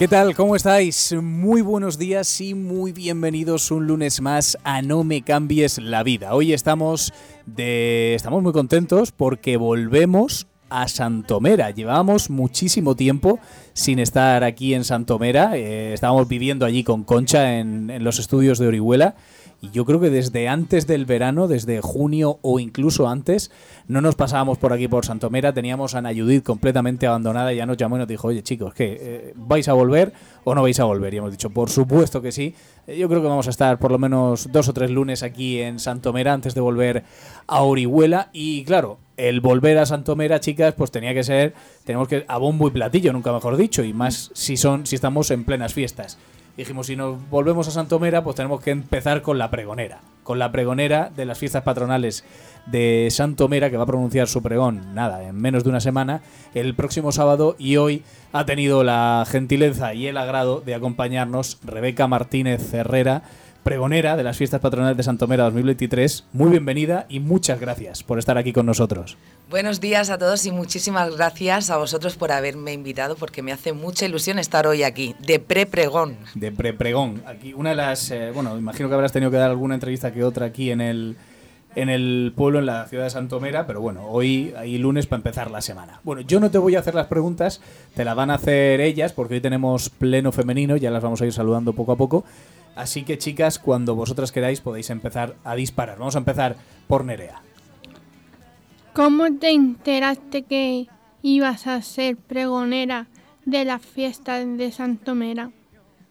¿Qué 0.00 0.08
tal? 0.08 0.34
¿Cómo 0.34 0.56
estáis? 0.56 1.14
Muy 1.20 1.60
buenos 1.60 1.98
días 1.98 2.40
y 2.40 2.54
muy 2.54 2.90
bienvenidos 2.90 3.70
un 3.70 3.86
lunes 3.86 4.22
más 4.22 4.56
a 4.64 4.80
No 4.80 5.04
me 5.04 5.20
cambies 5.20 5.76
la 5.76 6.02
vida. 6.02 6.34
Hoy 6.34 6.54
estamos 6.54 7.12
de 7.44 8.14
estamos 8.14 8.42
muy 8.42 8.54
contentos 8.54 9.12
porque 9.12 9.58
volvemos 9.58 10.46
a 10.70 10.88
Santomera. 10.88 11.70
Llevábamos 11.70 12.30
muchísimo 12.30 12.96
tiempo 12.96 13.40
sin 13.74 13.98
estar 13.98 14.42
aquí 14.42 14.72
en 14.72 14.84
Santomera. 14.84 15.58
Eh, 15.58 15.92
estábamos 15.92 16.28
viviendo 16.28 16.64
allí 16.64 16.82
con 16.82 17.04
Concha 17.04 17.58
en, 17.58 17.90
en 17.90 18.02
los 18.02 18.18
estudios 18.18 18.58
de 18.58 18.68
Orihuela 18.68 19.16
y 19.62 19.70
yo 19.70 19.84
creo 19.84 20.00
que 20.00 20.08
desde 20.08 20.48
antes 20.48 20.86
del 20.86 21.04
verano, 21.04 21.46
desde 21.46 21.80
junio 21.80 22.38
o 22.42 22.60
incluso 22.60 23.08
antes, 23.08 23.50
no 23.88 24.00
nos 24.00 24.14
pasábamos 24.14 24.56
por 24.56 24.72
aquí 24.72 24.88
por 24.88 25.04
Santomera, 25.04 25.52
teníamos 25.52 25.94
a 25.94 26.00
Nayudit 26.00 26.44
completamente 26.44 27.06
abandonada 27.06 27.52
y 27.52 27.56
ya 27.56 27.66
nos 27.66 27.76
llamó 27.76 27.96
y 27.96 27.98
nos 27.98 28.08
dijo, 28.08 28.28
oye 28.28 28.42
chicos, 28.42 28.72
¿qué? 28.72 28.98
Eh, 29.00 29.32
¿Vais 29.36 29.68
a 29.68 29.74
volver 29.74 30.12
o 30.44 30.54
no 30.54 30.62
vais 30.62 30.80
a 30.80 30.84
volver? 30.84 31.12
Y 31.12 31.18
hemos 31.18 31.30
dicho, 31.30 31.50
por 31.50 31.68
supuesto 31.68 32.22
que 32.22 32.32
sí. 32.32 32.54
Eh, 32.86 32.96
yo 32.96 33.08
creo 33.08 33.20
que 33.20 33.28
vamos 33.28 33.48
a 33.48 33.50
estar 33.50 33.78
por 33.78 33.92
lo 33.92 33.98
menos 33.98 34.50
dos 34.50 34.68
o 34.68 34.72
tres 34.72 34.90
lunes 34.90 35.22
aquí 35.22 35.60
en 35.60 35.78
Santomera 35.78 36.32
antes 36.32 36.54
de 36.54 36.62
volver 36.62 37.04
a 37.46 37.62
Orihuela. 37.62 38.30
Y 38.32 38.64
claro, 38.64 38.98
el 39.18 39.42
volver 39.42 39.76
a 39.76 39.84
Santomera, 39.84 40.40
chicas, 40.40 40.72
pues 40.72 40.90
tenía 40.90 41.12
que 41.12 41.22
ser, 41.22 41.52
tenemos 41.84 42.08
que 42.08 42.24
a 42.28 42.38
bombo 42.38 42.66
y 42.68 42.70
platillo, 42.70 43.12
nunca 43.12 43.30
mejor 43.30 43.58
dicho, 43.58 43.84
y 43.84 43.92
más 43.92 44.30
si 44.32 44.56
son, 44.56 44.86
si 44.86 44.94
estamos 44.94 45.30
en 45.30 45.44
plenas 45.44 45.74
fiestas 45.74 46.18
dijimos, 46.60 46.86
si 46.86 46.96
nos 46.96 47.28
volvemos 47.28 47.68
a 47.68 47.70
Santomera, 47.70 48.22
pues 48.22 48.36
tenemos 48.36 48.60
que 48.60 48.70
empezar 48.70 49.22
con 49.22 49.38
la 49.38 49.50
pregonera. 49.50 50.00
Con 50.22 50.38
la 50.38 50.52
pregonera 50.52 51.10
de 51.14 51.24
las 51.24 51.38
fiestas 51.38 51.62
patronales 51.62 52.24
de 52.66 53.08
Santomera, 53.10 53.70
que 53.70 53.76
va 53.76 53.84
a 53.84 53.86
pronunciar 53.86 54.28
su 54.28 54.42
pregón, 54.42 54.94
nada, 54.94 55.22
en 55.24 55.36
menos 55.36 55.64
de 55.64 55.70
una 55.70 55.80
semana, 55.80 56.22
el 56.54 56.74
próximo 56.74 57.12
sábado. 57.12 57.56
Y 57.58 57.76
hoy 57.76 58.04
ha 58.32 58.44
tenido 58.44 58.84
la 58.84 59.24
gentileza 59.28 59.94
y 59.94 60.06
el 60.06 60.16
agrado 60.16 60.60
de 60.60 60.74
acompañarnos 60.74 61.58
Rebeca 61.64 62.06
Martínez 62.06 62.72
Herrera, 62.72 63.22
pregonera 63.62 64.16
de 64.16 64.24
las 64.24 64.36
fiestas 64.36 64.60
patronales 64.60 64.96
de 64.96 65.02
Santomera 65.02 65.44
2023. 65.44 66.24
Muy 66.32 66.50
bienvenida 66.50 67.06
y 67.08 67.20
muchas 67.20 67.60
gracias 67.60 68.02
por 68.02 68.18
estar 68.18 68.38
aquí 68.38 68.52
con 68.52 68.66
nosotros. 68.66 69.16
Buenos 69.50 69.80
días 69.80 70.10
a 70.10 70.18
todos 70.18 70.46
y 70.46 70.52
muchísimas 70.52 71.14
gracias 71.14 71.70
a 71.70 71.76
vosotros 71.76 72.16
por 72.16 72.32
haberme 72.32 72.72
invitado 72.72 73.16
porque 73.16 73.42
me 73.42 73.52
hace 73.52 73.72
mucha 73.72 74.06
ilusión 74.06 74.38
estar 74.38 74.66
hoy 74.66 74.82
aquí, 74.82 75.14
de 75.26 75.40
pre-pregón. 75.40 76.16
De 76.34 76.52
pre-pregón. 76.52 77.22
Aquí 77.26 77.52
una 77.52 77.70
de 77.70 77.76
las, 77.76 78.10
eh, 78.10 78.30
bueno, 78.32 78.56
imagino 78.56 78.88
que 78.88 78.94
habrás 78.94 79.12
tenido 79.12 79.30
que 79.30 79.36
dar 79.36 79.50
alguna 79.50 79.74
entrevista 79.74 80.12
que 80.12 80.24
otra 80.24 80.46
aquí 80.46 80.70
en 80.70 80.80
el, 80.80 81.16
en 81.74 81.88
el 81.88 82.32
pueblo, 82.34 82.60
en 82.60 82.66
la 82.66 82.86
ciudad 82.86 83.04
de 83.04 83.10
Santomera, 83.10 83.66
pero 83.66 83.80
bueno, 83.80 84.06
hoy 84.08 84.54
hay 84.56 84.78
lunes 84.78 85.06
para 85.06 85.18
empezar 85.18 85.50
la 85.50 85.60
semana. 85.60 86.00
Bueno, 86.04 86.22
yo 86.22 86.40
no 86.40 86.50
te 86.50 86.58
voy 86.58 86.76
a 86.76 86.80
hacer 86.80 86.94
las 86.94 87.06
preguntas, 87.06 87.60
te 87.94 88.04
las 88.04 88.16
van 88.16 88.30
a 88.30 88.34
hacer 88.34 88.80
ellas 88.80 89.12
porque 89.12 89.34
hoy 89.34 89.40
tenemos 89.40 89.90
pleno 89.90 90.32
femenino, 90.32 90.76
ya 90.76 90.90
las 90.90 91.02
vamos 91.02 91.20
a 91.22 91.26
ir 91.26 91.32
saludando 91.32 91.72
poco 91.72 91.92
a 91.92 91.96
poco. 91.96 92.24
Así 92.74 93.04
que 93.04 93.18
chicas, 93.18 93.58
cuando 93.58 93.94
vosotras 93.94 94.32
queráis 94.32 94.60
podéis 94.60 94.90
empezar 94.90 95.36
a 95.44 95.54
disparar. 95.54 95.98
Vamos 95.98 96.14
a 96.14 96.18
empezar 96.18 96.56
por 96.86 97.04
Nerea. 97.04 97.42
¿Cómo 98.94 99.32
te 99.38 99.50
enteraste 99.50 100.42
que 100.42 100.88
ibas 101.22 101.66
a 101.66 101.80
ser 101.82 102.16
pregonera 102.16 103.06
de 103.44 103.64
la 103.64 103.78
fiesta 103.78 104.44
de 104.44 104.72
Santomera? 104.72 105.52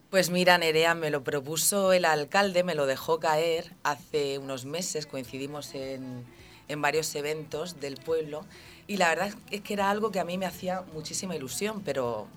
Pues 0.09 0.30
mira, 0.31 0.58
Nerea, 0.58 0.96
me 0.96 1.12
lo 1.12 1.24
propuso 1.24 1.94
el 1.94 2.06
alcalde, 2.06 2.64
me 2.64 2.75
lo 2.75 2.88
dejó 2.88 3.19
caer 3.19 3.74
hace 3.84 4.40
unos 4.40 4.66
meses, 4.66 5.06
coincidimos 5.06 5.75
en, 5.75 6.25
en 6.68 6.81
varios 6.81 7.14
eventos 7.16 7.80
del 7.80 7.96
pueblo 7.96 8.46
y 8.88 8.98
la 8.98 9.09
verdad 9.09 9.30
es 9.52 9.62
que 9.62 9.74
era 9.74 9.92
algo 9.92 10.12
que 10.12 10.19
a 10.19 10.24
mí 10.24 10.38
me 10.38 10.48
hacía 10.48 10.84
muchísima 10.94 11.36
ilusión, 11.36 11.81
pero 11.84 12.28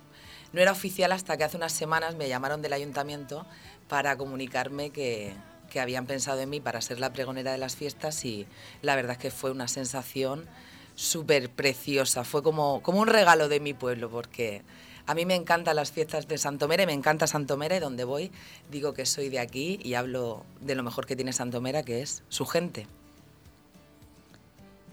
no 0.53 0.61
era 0.61 0.73
oficial 0.73 1.13
hasta 1.13 1.37
que 1.37 1.45
hace 1.45 1.57
unas 1.57 1.73
semanas 1.73 2.15
me 2.15 2.29
llamaron 2.29 2.61
del 2.61 2.75
ayuntamiento 2.75 3.47
para 3.93 4.17
comunicarme 4.17 4.89
que, 4.89 5.35
que 5.71 5.79
habían 5.79 6.07
pensado 6.07 6.41
en 6.41 6.49
mí 6.49 6.61
para 6.61 6.81
ser 6.81 6.99
la 6.99 7.13
pregonera 7.13 7.53
de 7.53 7.59
las 7.59 7.77
fiestas 7.77 8.25
y 8.25 8.47
la 8.81 8.97
verdad 8.97 9.13
es 9.13 9.19
que 9.19 9.31
fue 9.31 9.51
una 9.51 9.69
sensación 9.69 10.47
súper 10.95 11.51
preciosa, 11.51 12.25
fue 12.25 12.43
como, 12.43 12.81
como 12.83 13.01
un 13.01 13.07
regalo 13.07 13.51
de 13.51 13.61
mi 13.61 13.75
pueblo 13.75 14.09
porque 14.09 14.63
a 15.05 15.15
mí 15.15 15.27
me 15.27 15.35
encantan 15.35 15.77
las 15.77 15.93
fiestas 15.93 16.27
de 16.27 16.39
Santomera 16.39 16.85
y 16.85 16.87
me 16.87 16.95
encanta 16.95 17.27
Santomera 17.27 17.77
y 17.77 17.81
donde 17.81 18.05
voy 18.05 18.33
digo 18.71 18.95
que 18.95 19.05
soy 19.05 19.29
de 19.29 19.41
aquí 19.41 19.79
y 19.83 19.93
hablo 19.93 20.43
de 20.63 20.75
lo 20.75 20.83
mejor 20.83 21.05
que 21.05 21.15
tiene 21.15 21.35
Santomera 21.35 21.83
que 21.83 22.01
es 22.01 22.23
su 22.31 22.47
gente. 22.47 22.87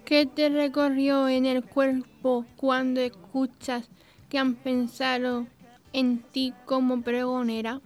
¿Qué 0.04 0.26
te 0.26 0.50
recorrió 0.50 1.30
en 1.30 1.46
el 1.46 1.64
cuerpo 1.64 2.46
cuando 2.58 3.00
escuchas 3.00 3.88
que 4.28 4.40
han 4.40 4.56
pensado 4.56 5.48
en 5.94 6.22
ti 6.22 6.54
como 6.66 7.02
pregonera? 7.02 7.80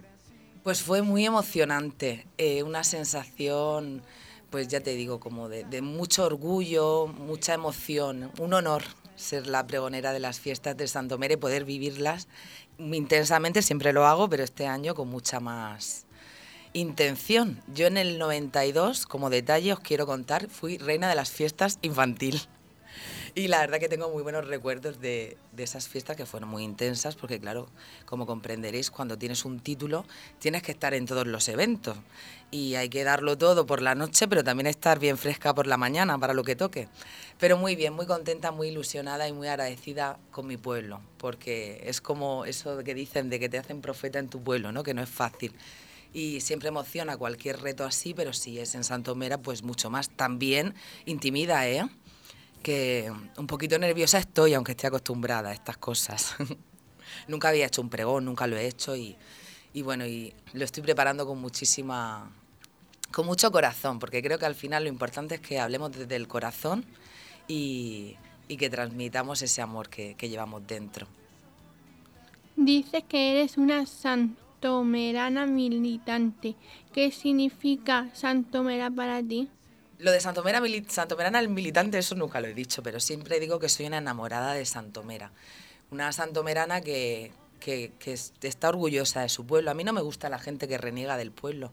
Pues 0.64 0.82
fue 0.82 1.02
muy 1.02 1.26
emocionante, 1.26 2.26
eh, 2.38 2.62
una 2.62 2.84
sensación, 2.84 4.02
pues 4.48 4.66
ya 4.66 4.80
te 4.80 4.94
digo, 4.94 5.20
como 5.20 5.50
de, 5.50 5.82
mucho 5.82 6.24
orgullo, 6.24 7.06
mucha 7.06 7.52
emoción, 7.52 8.32
un 8.38 8.54
honor 8.54 8.82
ser 9.14 9.46
la 9.46 9.66
pregonera 9.66 10.14
de 10.14 10.20
las 10.20 10.40
fiestas 10.40 10.74
de 10.74 10.88
Santomera 10.88 11.34
y 11.34 11.36
poder 11.36 11.66
vivirlas 11.66 12.28
intensamente, 12.78 13.60
siempre 13.60 13.92
lo 13.92 14.06
hago, 14.06 14.30
pero 14.30 14.42
este 14.42 14.66
año 14.66 14.94
con 14.94 15.08
mucha 15.08 15.38
más 15.38 16.06
intención. 16.72 17.62
Yo 17.66 17.86
en 17.86 17.98
el 17.98 18.18
92, 18.18 19.04
como 19.04 19.28
detalle 19.28 19.74
os 19.74 19.80
quiero 19.80 20.06
contar, 20.06 20.48
fui 20.48 20.78
reina 20.78 21.10
de 21.10 21.14
las 21.14 21.30
fiestas 21.30 21.78
infantil. 21.82 22.40
Y 23.36 23.48
la 23.48 23.58
verdad 23.58 23.80
que 23.80 23.88
tengo 23.88 24.08
muy 24.10 24.22
buenos 24.22 24.46
recuerdos 24.46 25.00
de, 25.00 25.36
esas 25.56 25.88
fiestas 25.88 26.16
que 26.16 26.24
fueron 26.24 26.48
muy 26.48 26.62
intensas, 26.62 27.16
porque 27.16 27.40
claro, 27.40 27.66
como 28.06 28.26
comprenderéis, 28.26 28.92
cuando 28.92 29.18
tienes 29.18 29.44
un 29.44 29.58
título 29.58 30.04
tienes 30.38 30.62
que 30.62 30.70
estar 30.70 30.94
en 30.94 31.04
todos 31.04 31.26
los 31.26 31.48
eventos 31.48 31.96
y 32.52 32.76
hay 32.76 32.88
que 32.88 33.02
darlo 33.02 33.36
todo 33.36 33.66
por 33.66 33.82
la 33.82 33.96
noche, 33.96 34.28
pero 34.28 34.44
también 34.44 34.68
estar 34.68 35.00
bien 35.00 35.18
fresca 35.18 35.52
por 35.52 35.66
la 35.66 35.76
mañana 35.76 36.16
para 36.16 36.32
lo 36.32 36.44
que 36.44 36.54
toque. 36.54 36.86
Pero 37.40 37.56
muy 37.56 37.74
bien, 37.74 37.92
muy 37.92 38.06
contenta, 38.06 38.52
muy 38.52 38.68
ilusionada 38.68 39.26
y 39.26 39.32
muy 39.32 39.48
agradecida 39.48 40.16
con 40.30 40.46
mi 40.46 40.56
pueblo, 40.56 41.00
porque 41.18 41.82
es 41.86 42.00
como 42.00 42.44
eso 42.44 42.84
que 42.84 42.94
dicen 42.94 43.30
de 43.30 43.40
que 43.40 43.48
te 43.48 43.58
hacen 43.58 43.80
profeta 43.80 44.20
en 44.20 44.28
tu 44.28 44.44
pueblo, 44.44 44.70
¿no? 44.70 44.84
que 44.84 44.94
no 44.94 45.02
es 45.02 45.10
fácil 45.10 45.52
y 46.12 46.40
siempre 46.40 46.68
emociona 46.68 47.16
cualquier 47.16 47.60
reto 47.60 47.84
así, 47.84 48.14
pero 48.14 48.32
si 48.32 48.60
es 48.60 48.76
en 48.76 48.84
Santomera, 48.84 49.38
pues 49.38 49.64
mucho 49.64 49.90
más. 49.90 50.08
También 50.10 50.74
intimida, 51.06 51.68
¿eh? 51.68 51.84
Que 52.64 53.12
un 53.36 53.46
poquito 53.46 53.78
nerviosa 53.78 54.18
estoy, 54.18 54.54
aunque 54.54 54.72
esté 54.72 54.88
acostumbrada 54.88 55.50
a 55.50 55.52
estas 55.52 55.76
cosas. 55.76 56.34
nunca 57.28 57.50
había 57.50 57.66
hecho 57.66 57.80
un 57.80 57.90
pregón, 57.90 58.24
nunca 58.24 58.48
lo 58.48 58.56
he 58.56 58.66
hecho 58.66 58.96
y, 58.96 59.16
bueno, 59.82 60.06
y 60.06 60.32
lo 60.52 60.64
estoy 60.64 60.82
preparando 60.82 61.26
con 61.26 61.40
muchísima, 61.40 62.30
con 63.12 63.26
mucho 63.26 63.52
corazón, 63.52 63.98
porque 64.00 64.22
creo 64.22 64.38
que 64.38 64.46
al 64.46 64.54
final 64.54 64.84
lo 64.84 64.88
importante 64.88 65.36
es 65.36 65.40
que 65.40 65.60
hablemos 65.60 65.92
desde 65.92 66.16
el 66.16 66.26
corazón 66.26 66.84
y, 67.46 68.16
que 68.48 68.70
transmitamos 68.70 69.42
ese 69.42 69.62
amor 69.62 69.88
que, 69.88 70.14
que 70.14 70.28
llevamos 70.28 70.64
dentro. 70.64 71.08
Dices 72.54 73.02
que 73.08 73.32
eres 73.32 73.58
una 73.58 73.84
santomerana 73.84 75.44
militante. 75.44 76.54
¿Qué 76.92 77.10
significa 77.10 78.08
santomera 78.14 78.90
para 78.90 79.20
ti? 79.20 79.48
Lo 79.98 80.10
de 80.10 80.20
Santomera, 80.20 80.60
Santomerana 80.88 81.38
el 81.38 81.48
militante, 81.48 81.98
eso 81.98 82.14
nunca 82.14 82.40
lo 82.40 82.48
he 82.48 82.54
dicho, 82.54 82.82
pero 82.82 83.00
siempre 83.00 83.38
digo 83.40 83.58
que 83.58 83.68
soy 83.68 83.86
una 83.86 83.98
enamorada 83.98 84.54
de 84.54 84.64
Santomera. 84.64 85.32
Una 85.90 86.12
santomerana 86.12 86.80
que, 86.80 87.32
que, 87.60 87.92
está 88.42 88.68
orgullosa 88.68 89.22
de 89.22 89.28
su 89.28 89.46
pueblo. 89.46 89.70
A 89.70 89.74
mí 89.74 89.84
no 89.84 89.92
me 89.92 90.02
gusta 90.02 90.28
la 90.28 90.38
gente 90.38 90.68
que 90.68 90.78
reniega 90.78 91.16
del 91.16 91.30
pueblo. 91.30 91.72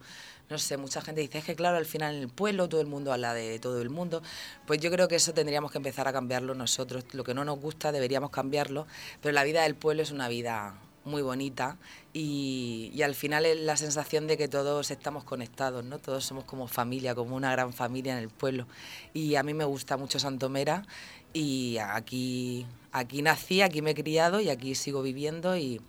No 0.50 0.58
sé, 0.58 0.78
mucha 0.78 1.02
gente 1.02 1.22
dice, 1.22 1.40
es 1.40 1.46
que 1.46 1.56
claro, 1.56 1.78
al 1.78 1.86
final 1.86 2.16
en 2.16 2.22
el 2.22 2.30
pueblo 2.30 2.70
todo 2.70 2.82
el 2.82 2.88
mundo 2.88 3.12
habla 3.14 3.34
de 3.34 3.58
todo 3.60 3.82
el 3.82 3.90
mundo. 3.90 4.22
Pues 4.68 4.80
yo 4.80 4.92
creo 4.92 5.08
que 5.08 5.16
eso 5.16 5.34
tendríamos 5.34 5.72
que 5.72 5.78
empezar 5.78 6.08
a 6.08 6.14
cambiarlo 6.14 6.54
nosotros. 6.54 7.06
Lo 7.14 7.24
que 7.24 7.34
no 7.34 7.46
nos 7.46 7.60
gusta 7.60 7.92
deberíamos 7.92 8.30
cambiarlo, 8.30 8.86
pero 9.22 9.34
la 9.34 9.44
vida 9.44 9.64
del 9.64 9.76
pueblo 9.76 10.04
es 10.04 10.12
una 10.12 10.28
vida 10.28 10.76
muy 11.04 11.22
bonita 11.22 11.78
y, 12.14 12.92
y, 12.94 13.02
al 13.02 13.16
final 13.16 13.46
es 13.46 13.60
la 13.60 13.76
sensación 13.78 14.28
de 14.28 14.38
que 14.38 14.48
todos 14.48 14.92
estamos 14.92 15.24
conectados, 15.24 15.84
¿no? 15.84 16.00
Todos 16.00 16.26
somos 16.26 16.44
como 16.44 16.68
familia, 16.68 17.16
como 17.16 17.36
una 17.36 17.52
gran 17.52 17.74
familia 17.74 18.14
en 18.14 18.20
el 18.20 18.30
pueblo. 18.30 18.68
Y 19.14 19.36
a 19.36 19.44
mí 19.44 19.54
me 19.54 19.66
gusta 19.66 19.98
mucho 19.98 20.20
Santomera 20.20 20.86
y 21.34 21.78
aquí, 21.78 22.66
aquí 22.92 23.22
nací, 23.22 23.62
aquí 23.62 23.82
me 23.82 23.92
he 23.92 23.96
criado 23.96 24.42
y 24.42 24.50
aquí 24.50 24.76
sigo 24.76 25.02
viviendo 25.02 25.58
y, 25.58 25.82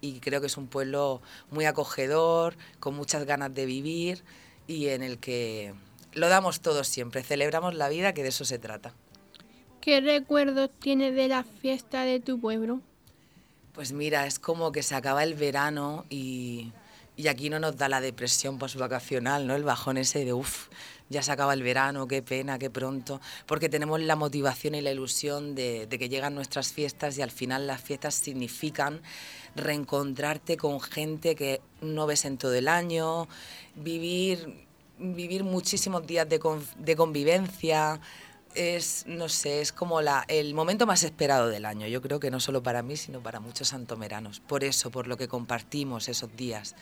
y 0.00 0.20
creo 0.20 0.40
que 0.40 0.46
es 0.46 0.56
un 0.56 0.66
pueblo 0.66 1.20
muy 1.50 1.64
acogedor, 1.64 2.56
con 2.80 2.94
muchas 2.94 3.24
ganas 3.24 3.54
de 3.54 3.66
vivir 3.66 4.24
y 4.66 4.88
en 4.88 5.02
el 5.02 5.18
que 5.18 5.74
lo 6.12 6.28
damos 6.28 6.60
todos 6.60 6.88
siempre, 6.88 7.22
celebramos 7.22 7.74
la 7.74 7.88
vida, 7.88 8.14
que 8.14 8.22
de 8.22 8.30
eso 8.30 8.44
se 8.44 8.58
trata. 8.58 8.94
¿Qué 9.80 10.00
recuerdos 10.00 10.70
tienes 10.80 11.14
de 11.14 11.28
la 11.28 11.44
fiesta 11.44 12.02
de 12.02 12.20
tu 12.20 12.40
pueblo? 12.40 12.80
Pues 13.76 13.92
mira, 13.92 14.26
es 14.26 14.38
como 14.38 14.72
que 14.72 14.82
se 14.82 14.94
acaba 14.94 15.22
el 15.22 15.34
verano 15.34 16.06
y, 16.08 16.72
y 17.14 17.28
aquí 17.28 17.50
no 17.50 17.60
nos 17.60 17.76
da 17.76 17.90
la 17.90 18.00
depresión 18.00 18.58
vacacional, 18.58 19.46
¿no? 19.46 19.54
El 19.54 19.64
bajón 19.64 19.98
ese 19.98 20.24
de 20.24 20.32
uff, 20.32 20.68
ya 21.10 21.22
se 21.22 21.30
acaba 21.30 21.52
el 21.52 21.62
verano, 21.62 22.08
qué 22.08 22.22
pena, 22.22 22.58
qué 22.58 22.70
pronto, 22.70 23.20
porque 23.44 23.68
tenemos 23.68 24.00
la 24.00 24.16
motivación 24.16 24.76
y 24.76 24.80
la 24.80 24.92
ilusión 24.92 25.54
de, 25.54 25.88
que 25.90 26.08
llegan 26.08 26.34
nuestras 26.34 26.72
fiestas 26.72 27.18
y 27.18 27.22
al 27.22 27.30
final 27.30 27.66
las 27.66 27.82
fiestas 27.82 28.14
significan 28.14 29.02
reencontrarte 29.54 30.56
con 30.56 30.80
gente 30.80 31.34
que 31.34 31.60
no 31.82 32.06
ves 32.06 32.24
en 32.24 32.38
todo 32.38 32.54
el 32.54 32.68
año, 32.68 33.28
vivir, 33.74 34.66
vivir 34.98 35.44
muchísimos 35.44 36.06
días 36.06 36.26
de, 36.26 36.40
de 36.78 36.96
convivencia, 36.96 38.00
es, 38.56 39.04
no 39.06 39.28
sé, 39.28 39.60
es 39.60 39.72
como 39.72 40.00
la, 40.00 40.24
el 40.28 40.54
momento 40.54 40.86
más 40.86 41.02
esperado 41.02 41.48
del 41.48 41.64
año. 41.64 41.86
Yo 41.86 42.02
creo 42.02 42.18
que 42.18 42.30
no 42.30 42.40
solo 42.40 42.62
para 42.62 42.82
mí, 42.82 42.96
sino 42.96 43.22
para 43.22 43.38
muchos 43.38 43.68
santomeranos. 43.68 44.40
Por 44.40 44.64
eso, 44.64 44.90
por 44.90 45.06
lo 45.06 45.16
que 45.16 45.28
compartimos 45.28 46.08
esos 46.08 46.34
días, 46.36 46.74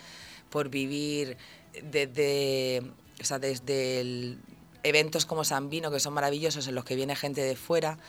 por 0.49 0.69
vivir 0.69 1.37
desde, 1.83 2.81
o 3.21 3.23
sea, 3.23 3.39
desde 3.39 4.37
eventos 4.83 5.25
como 5.25 5.43
San 5.43 5.69
Vino, 5.69 5.91
que 5.91 5.99
son 5.99 6.13
maravillosos, 6.13 6.67
en 6.67 6.75
los 6.75 6.85
que 6.85 6.95
viene 6.95 7.15
gente 7.15 7.41
de 7.41 7.55
fuera, 7.55 7.99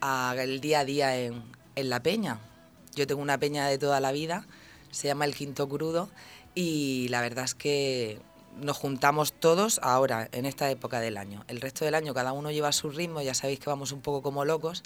al 0.00 0.60
día 0.60 0.80
a 0.80 0.84
día 0.84 1.18
en, 1.18 1.42
en 1.74 1.90
la 1.90 2.02
peña. 2.02 2.40
Yo 2.94 3.06
tengo 3.06 3.20
una 3.20 3.38
peña 3.38 3.66
de 3.66 3.78
toda 3.78 4.00
la 4.00 4.12
vida, 4.12 4.46
se 4.90 5.08
llama 5.08 5.24
El 5.24 5.34
Quinto 5.34 5.68
Crudo, 5.68 6.08
y 6.54 7.08
la 7.08 7.20
verdad 7.20 7.44
es 7.44 7.54
que 7.54 8.20
nos 8.60 8.76
juntamos 8.76 9.32
todos 9.32 9.80
ahora, 9.82 10.28
en 10.32 10.46
esta 10.46 10.70
época 10.70 11.00
del 11.00 11.16
año. 11.16 11.44
El 11.48 11.60
resto 11.60 11.84
del 11.84 11.94
año 11.94 12.14
cada 12.14 12.32
uno 12.32 12.50
lleva 12.50 12.72
su 12.72 12.90
ritmo, 12.90 13.22
ya 13.22 13.34
sabéis 13.34 13.60
que 13.60 13.70
vamos 13.70 13.92
un 13.92 14.00
poco 14.00 14.22
como 14.22 14.44
locos, 14.44 14.82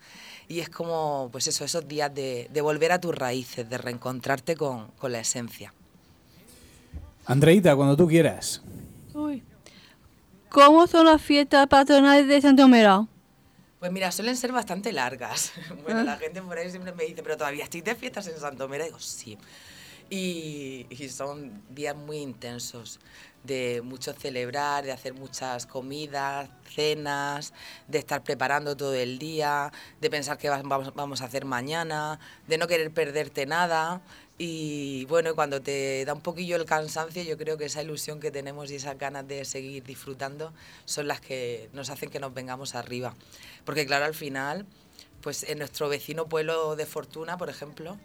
y 0.48 0.60
es 0.60 0.68
como, 0.68 1.28
pues 1.32 1.46
eso, 1.46 1.64
esos 1.64 1.86
días 1.86 2.14
de, 2.14 2.48
de 2.52 2.60
volver 2.60 2.92
a 2.92 3.00
tus 3.00 3.14
raíces, 3.14 3.68
de 3.68 3.78
reencontrarte 3.78 4.56
con, 4.56 4.88
con, 4.98 5.12
la 5.12 5.20
esencia. 5.20 5.72
Andreita, 7.26 7.76
cuando 7.76 7.96
tú 7.96 8.08
quieras. 8.08 8.62
Uy. 9.14 9.42
¿Cómo 10.48 10.86
son 10.86 11.06
las 11.06 11.22
fiestas 11.22 11.66
patronales 11.68 12.26
de 12.26 12.40
Santomera? 12.40 13.06
Pues 13.78 13.90
mira, 13.92 14.12
suelen 14.12 14.36
ser 14.36 14.52
bastante 14.52 14.92
largas. 14.92 15.52
Bueno, 15.82 16.02
la 16.02 16.16
gente 16.18 16.42
por 16.42 16.58
ahí 16.58 16.70
siempre 16.70 16.92
me 16.92 17.04
dice, 17.04 17.22
pero 17.22 17.36
todavía 17.36 17.64
estoy 17.64 17.80
de 17.80 17.94
fiestas 17.94 18.26
en 18.26 18.38
Santomera. 18.38 18.84
Y 18.84 18.88
digo, 18.88 19.00
sí. 19.00 19.38
Y, 20.10 20.86
y 20.90 21.08
son 21.08 21.62
días 21.70 21.96
muy 21.96 22.18
intensos 22.18 22.98
de 23.44 23.80
mucho 23.82 24.12
celebrar, 24.12 24.84
de 24.84 24.92
hacer 24.92 25.14
muchas 25.14 25.66
comidas, 25.66 26.50
cenas, 26.74 27.52
de 27.88 27.98
estar 27.98 28.22
preparando 28.22 28.76
todo 28.76 28.94
el 28.94 29.18
día, 29.18 29.72
de 30.00 30.10
pensar 30.10 30.36
qué 30.36 30.50
vamos, 30.50 30.94
vamos 30.94 31.22
a 31.22 31.24
hacer 31.24 31.44
mañana, 31.44 32.20
de 32.46 32.58
no 32.58 32.66
querer 32.66 32.92
perderte 32.92 33.46
nada. 33.46 34.02
Y 34.36 35.04
bueno, 35.06 35.34
cuando 35.34 35.60
te 35.60 36.04
da 36.04 36.14
un 36.14 36.22
poquillo 36.22 36.56
el 36.56 36.64
cansancio, 36.64 37.22
yo 37.22 37.36
creo 37.36 37.58
que 37.58 37.66
esa 37.66 37.82
ilusión 37.82 38.20
que 38.20 38.30
tenemos 38.30 38.70
y 38.70 38.76
esas 38.76 38.98
ganas 38.98 39.26
de 39.28 39.44
seguir 39.44 39.84
disfrutando 39.84 40.52
son 40.86 41.08
las 41.08 41.20
que 41.20 41.68
nos 41.72 41.90
hacen 41.90 42.10
que 42.10 42.20
nos 42.20 42.32
vengamos 42.32 42.74
arriba. 42.74 43.14
Porque 43.64 43.86
claro, 43.86 44.06
al 44.06 44.14
final, 44.14 44.66
pues 45.20 45.44
en 45.44 45.58
nuestro 45.58 45.88
vecino 45.88 46.26
pueblo 46.26 46.74
de 46.76 46.86
Fortuna, 46.86 47.36
por 47.36 47.50
ejemplo, 47.50 47.98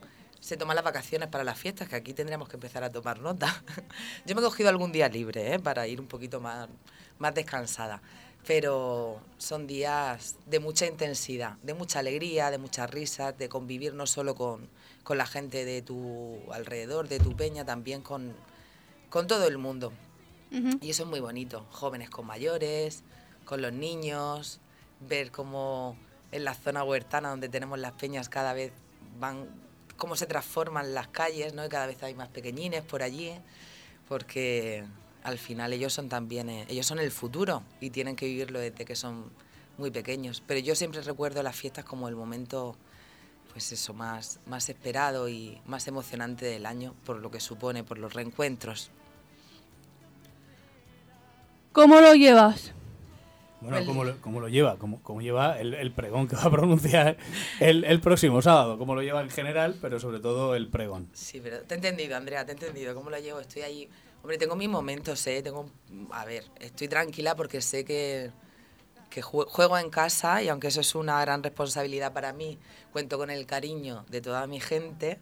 se 0.45 0.57
toman 0.57 0.75
las 0.75 0.85
vacaciones 0.85 1.27
para 1.27 1.43
las 1.43 1.57
fiestas, 1.57 1.89
que 1.89 1.95
aquí 1.95 2.13
tendríamos 2.13 2.47
que 2.47 2.57
empezar 2.57 2.83
a 2.83 2.91
tomar 2.91 3.19
nota. 3.19 3.63
Yo 4.27 4.35
me 4.35 4.41
he 4.41 4.43
cogido 4.43 4.69
algún 4.69 4.91
día 4.91 5.09
libre 5.09 5.55
¿eh? 5.55 5.59
para 5.59 5.87
ir 5.87 5.99
un 5.99 6.05
poquito 6.05 6.39
más, 6.39 6.69
más 7.17 7.33
descansada, 7.33 7.99
pero 8.45 9.19
son 9.39 9.65
días 9.65 10.35
de 10.45 10.59
mucha 10.59 10.85
intensidad, 10.85 11.57
de 11.63 11.73
mucha 11.73 11.97
alegría, 11.97 12.51
de 12.51 12.59
muchas 12.59 12.91
risas, 12.91 13.35
de 13.35 13.49
convivir 13.49 13.95
no 13.95 14.05
solo 14.05 14.35
con, 14.35 14.69
con 15.03 15.17
la 15.17 15.25
gente 15.25 15.65
de 15.65 15.81
tu 15.81 16.37
alrededor, 16.53 17.07
de 17.07 17.17
tu 17.19 17.35
peña, 17.35 17.65
también 17.65 18.03
con, 18.03 18.31
con 19.09 19.25
todo 19.25 19.47
el 19.47 19.57
mundo. 19.57 19.93
Uh 20.51 20.57
-huh. 20.57 20.77
Y 20.79 20.91
eso 20.91 21.03
es 21.05 21.09
muy 21.09 21.21
bonito, 21.21 21.65
jóvenes 21.71 22.11
con 22.11 22.27
mayores, 22.27 23.01
con 23.45 23.63
los 23.63 23.73
niños, 23.73 24.59
ver 24.99 25.31
cómo 25.31 25.97
en 26.31 26.43
la 26.43 26.53
zona 26.53 26.83
huertana 26.83 27.31
donde 27.31 27.49
tenemos 27.49 27.79
las 27.79 27.93
peñas 27.93 28.29
cada 28.29 28.53
vez 28.53 28.73
van 29.19 29.64
cómo 29.97 30.15
se 30.15 30.25
transforman 30.25 30.93
las 30.93 31.07
calles, 31.07 31.53
¿no? 31.53 31.65
Y 31.65 31.69
cada 31.69 31.87
vez 31.87 32.01
hay 32.03 32.13
más 32.13 32.29
pequeñines 32.29 32.83
por 32.83 33.03
allí, 33.03 33.33
porque 34.07 34.83
al 35.23 35.39
final 35.39 35.73
ellos 35.73 35.93
son 35.93 36.09
también, 36.09 36.49
eh, 36.49 36.65
ellos 36.69 36.85
son 36.85 36.99
el 36.99 37.11
futuro 37.11 37.63
y 37.81 37.89
tienen 37.89 38.15
que 38.15 38.27
vivirlo 38.27 38.59
desde 38.59 38.85
que 38.85 38.95
son 38.95 39.31
muy 39.77 39.91
pequeños. 39.91 40.43
Pero 40.45 40.59
yo 40.59 40.75
siempre 40.75 41.01
recuerdo 41.01 41.41
las 41.41 41.55
fiestas 41.55 41.83
como 41.83 42.07
el 42.07 42.15
momento, 42.15 42.75
pues 43.51 43.71
eso, 43.71 43.93
más, 43.93 44.39
más 44.45 44.69
esperado 44.69 45.27
y 45.29 45.59
más 45.65 45.87
emocionante 45.87 46.45
del 46.45 46.65
año 46.65 46.93
por 47.05 47.17
lo 47.17 47.31
que 47.31 47.39
supone, 47.39 47.83
por 47.83 47.97
los 47.97 48.13
reencuentros. 48.13 48.91
¿Cómo 51.71 51.99
lo 51.99 52.13
llevas? 52.13 52.74
Bueno, 53.65 53.85
¿cómo 53.85 54.03
lo, 54.03 54.21
cómo 54.21 54.39
lo 54.39 54.47
lleva? 54.47 54.77
¿Cómo, 54.77 55.01
cómo 55.01 55.21
lleva 55.21 55.59
el, 55.59 55.73
el, 55.73 55.91
pregón 55.91 56.27
que 56.27 56.35
va 56.35 56.43
a 56.43 56.51
pronunciar 56.51 57.17
el, 57.59 57.83
el, 57.83 57.99
próximo 57.99 58.41
sábado? 58.41 58.77
¿Cómo 58.77 58.93
lo 58.93 59.01
lleva 59.01 59.21
en 59.21 59.29
general, 59.29 59.75
pero 59.81 59.99
sobre 59.99 60.19
todo 60.19 60.55
el 60.55 60.67
pregón? 60.67 61.09
Sí, 61.13 61.39
pero 61.41 61.61
te 61.61 61.73
he 61.73 61.77
entendido, 61.77 62.15
Andrea, 62.15 62.45
te 62.45 62.51
he 62.51 62.55
entendido. 62.55 62.93
¿Cómo 62.93 63.09
lo 63.09 63.17
llevo? 63.17 63.39
Estoy 63.39 63.63
ahí. 63.63 63.89
Hombre, 64.21 64.37
tengo 64.37 64.55
mis 64.55 64.69
momentos, 64.69 65.25
¿eh? 65.27 65.41
Tengo, 65.41 65.69
a 66.11 66.25
ver, 66.25 66.43
estoy 66.59 66.87
tranquila 66.87 67.35
porque 67.35 67.61
sé 67.61 67.83
que, 67.85 68.31
que 69.09 69.21
juego 69.21 69.77
en 69.77 69.89
casa 69.89 70.43
y 70.43 70.49
aunque 70.49 70.67
eso 70.67 70.81
es 70.81 70.93
una 70.93 71.19
gran 71.21 71.41
responsabilidad 71.41 72.13
para 72.13 72.33
mí, 72.33 72.59
cuento 72.91 73.17
con 73.17 73.29
el 73.29 73.45
cariño 73.45 74.05
de 74.09 74.21
toda 74.21 74.45
mi 74.45 74.59
gente, 74.59 75.19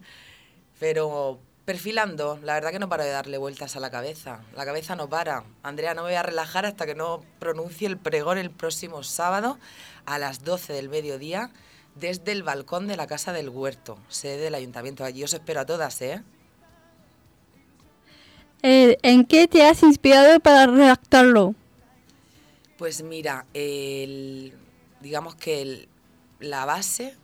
pero 0.80 1.40
perfilando, 1.66 2.40
la 2.44 2.56
verdad 2.56 2.72
que 2.72 2.80
no 2.80 2.90
paro 2.90 3.04
de 3.04 3.12
darle 3.12 3.38
vueltas 3.38 3.76
a 3.76 3.80
la 3.80 3.90
cabeza. 3.90 4.42
La 4.56 4.66
cabeza 4.66 4.96
no 4.96 5.08
para. 5.10 5.44
Andrea, 5.64 5.94
no 5.94 6.04
me 6.04 6.10
voy 6.10 6.18
a 6.18 6.24
relajar 6.24 6.66
hasta 6.66 6.86
que 6.86 6.96
no 6.96 7.24
pronuncie 7.40 7.88
el 7.88 7.98
pregón 7.98 8.38
el 8.38 8.52
próximo 8.52 9.04
sábado 9.04 9.58
a 10.06 10.20
las 10.20 10.44
12 10.44 10.74
del 10.74 10.90
mediodía 10.90 11.52
desde 11.96 12.32
el 12.32 12.44
balcón 12.44 12.88
de 12.88 12.98
la 12.98 13.08
Casa 13.08 13.34
del 13.34 13.50
Huerto, 13.50 13.98
sede 14.10 14.38
del 14.38 14.56
ayuntamiento. 14.56 15.04
Allí 15.04 15.24
os 15.24 15.34
espero 15.34 15.62
a 15.62 15.66
todas, 15.66 16.02
¿eh? 16.02 16.24
eh 18.64 18.98
¿En 19.02 19.26
qué 19.26 19.48
te 19.48 19.64
has 19.64 19.84
inspirado 19.84 20.40
para 20.40 20.66
redactarlo? 20.68 21.56
Pues 22.78 23.04
mira, 23.04 23.46
el, 23.54 24.54
digamos 25.00 25.36
que 25.36 25.62
el, 25.62 25.88
la 26.40 26.66
base 26.66 27.16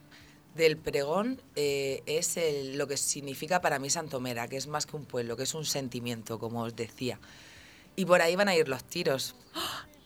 del 0.60 0.78
pregón 0.78 1.42
eh, 1.56 2.04
es 2.06 2.38
lo 2.76 2.86
que 2.86 2.98
significa 2.98 3.62
para 3.62 3.80
mí 3.80 3.90
Santomera, 3.90 4.48
que 4.48 4.58
es 4.58 4.68
más 4.68 4.86
que 4.86 4.96
un 4.96 5.06
pueblo, 5.06 5.36
que 5.36 5.44
es 5.44 5.54
un 5.56 5.66
sentimiento, 5.66 6.38
como 6.38 6.62
os 6.64 6.76
decía. 6.76 7.20
Y 7.96 8.06
por 8.06 8.22
ahí 8.22 8.36
van 8.36 8.50
a 8.50 8.56
ir 8.56 8.68
los 8.68 8.84
tiros. 8.84 9.36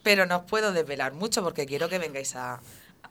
Pero 0.03 0.25
no 0.25 0.37
os 0.37 0.43
puedo 0.43 0.71
desvelar 0.71 1.13
mucho 1.13 1.43
porque 1.43 1.65
quiero 1.65 1.89
que 1.89 1.97
vengáis 1.97 2.35
a, 2.35 2.61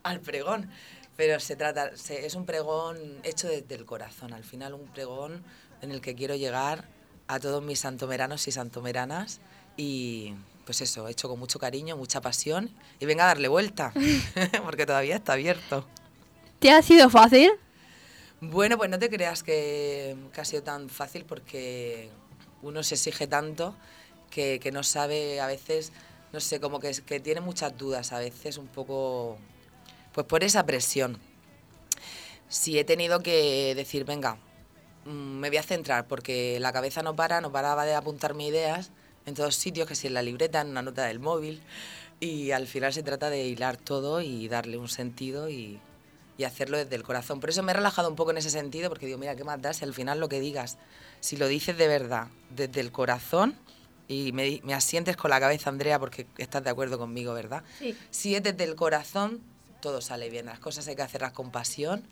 al 0.03 0.21
pregón. 0.21 0.69
Pero 1.15 1.39
se 1.39 1.55
trata, 1.55 1.95
se, 1.95 2.25
es 2.25 2.33
un 2.35 2.45
pregón 2.45 2.97
hecho 3.23 3.47
desde 3.47 3.75
el 3.75 3.85
corazón. 3.85 4.33
Al 4.33 4.43
final, 4.43 4.73
un 4.73 4.87
pregón 4.87 5.43
en 5.81 5.91
el 5.91 6.01
que 6.01 6.15
quiero 6.15 6.35
llegar 6.35 6.87
a 7.27 7.39
todos 7.39 7.61
mis 7.61 7.79
santomeranos 7.79 8.47
y 8.47 8.51
santomeranas. 8.51 9.41
Y 9.75 10.33
pues 10.65 10.81
eso, 10.81 11.07
hecho 11.07 11.27
con 11.27 11.39
mucho 11.39 11.59
cariño, 11.59 11.97
mucha 11.97 12.21
pasión. 12.21 12.71
Y 12.99 13.05
venga 13.05 13.25
a 13.25 13.27
darle 13.27 13.47
vuelta, 13.47 13.93
porque 14.63 14.85
todavía 14.85 15.15
está 15.15 15.33
abierto. 15.33 15.85
¿Te 16.63 16.71
ha 16.71 16.81
sido 16.81 17.09
fácil? 17.09 17.51
Bueno, 18.39 18.77
pues 18.77 18.89
no 18.89 18.97
te 18.97 19.09
creas 19.09 19.43
que, 19.43 20.15
que 20.33 20.39
ha 20.39 20.45
sido 20.45 20.63
tan 20.63 20.87
fácil 20.87 21.25
porque 21.25 22.09
uno 22.61 22.83
se 22.83 22.95
exige 22.95 23.27
tanto 23.27 23.75
que, 24.29 24.61
que, 24.61 24.71
no 24.71 24.81
sabe 24.81 25.41
a 25.41 25.47
veces, 25.47 25.91
no 26.31 26.39
sé, 26.39 26.61
como 26.61 26.79
que, 26.79 26.93
que 27.05 27.19
tiene 27.19 27.41
muchas 27.41 27.77
dudas 27.77 28.13
a 28.13 28.19
veces, 28.19 28.57
un 28.57 28.67
poco, 28.67 29.37
pues 30.13 30.25
por 30.25 30.41
esa 30.45 30.65
presión. 30.65 31.19
Si 32.47 32.79
he 32.79 32.85
tenido 32.85 33.19
que 33.19 33.73
decir, 33.75 34.05
venga, 34.05 34.37
me 35.03 35.49
voy 35.49 35.57
a 35.57 35.63
centrar 35.63 36.07
porque 36.07 36.61
la 36.61 36.71
cabeza 36.71 37.03
no 37.03 37.13
para, 37.13 37.41
no 37.41 37.51
paraba 37.51 37.83
de 37.83 37.93
apuntarme 37.93 38.47
ideas 38.47 38.91
en 39.25 39.33
todos 39.33 39.57
sitios, 39.57 39.85
que 39.85 39.95
si 39.95 40.07
en 40.07 40.13
la 40.13 40.21
libreta, 40.21 40.61
en 40.61 40.69
una 40.69 40.81
nota 40.81 41.03
del 41.03 41.19
móvil, 41.19 41.61
y 42.21 42.51
al 42.51 42.67
final 42.67 42.93
se 42.93 43.03
trata 43.03 43.29
de 43.29 43.47
hilar 43.47 43.75
todo 43.75 44.21
y 44.21 44.47
darle 44.47 44.77
un 44.77 44.87
sentido 44.87 45.49
y, 45.49 45.81
y 46.37 46.43
hacerlo 46.45 46.77
desde 46.77 46.95
el 46.95 47.03
corazón. 47.03 47.39
Por 47.39 47.49
eso 47.49 47.63
me 47.63 47.71
he 47.71 47.75
relajado 47.75 48.09
un 48.09 48.15
poco 48.15 48.31
en 48.31 48.37
ese 48.37 48.49
sentido, 48.49 48.89
porque 48.89 49.05
digo, 49.05 49.17
mira, 49.17 49.35
¿qué 49.35 49.43
más 49.43 49.61
da 49.61 49.73
si 49.73 49.85
al 49.85 49.93
final 49.93 50.19
lo 50.19 50.29
que 50.29 50.39
digas, 50.39 50.77
si 51.19 51.37
lo 51.37 51.47
dices 51.47 51.77
de 51.77 51.87
verdad, 51.87 52.27
desde 52.49 52.81
el 52.81 52.91
corazón, 52.91 53.55
y 54.07 54.31
me, 54.31 54.59
me 54.63 54.73
asientes 54.73 55.15
con 55.15 55.31
la 55.31 55.39
cabeza, 55.39 55.69
Andrea, 55.69 55.99
porque 55.99 56.27
estás 56.37 56.63
de 56.63 56.69
acuerdo 56.69 56.97
conmigo, 56.97 57.33
¿verdad? 57.33 57.63
Sí. 57.79 57.95
Si 58.09 58.35
es 58.35 58.43
desde 58.43 58.63
el 58.63 58.75
corazón, 58.75 59.41
todo 59.81 60.01
sale 60.01 60.29
bien. 60.29 60.45
Las 60.45 60.59
cosas 60.59 60.87
hay 60.87 60.95
que 60.95 61.01
hacerlas 61.01 61.31
con 61.31 61.51
pasión 61.51 62.03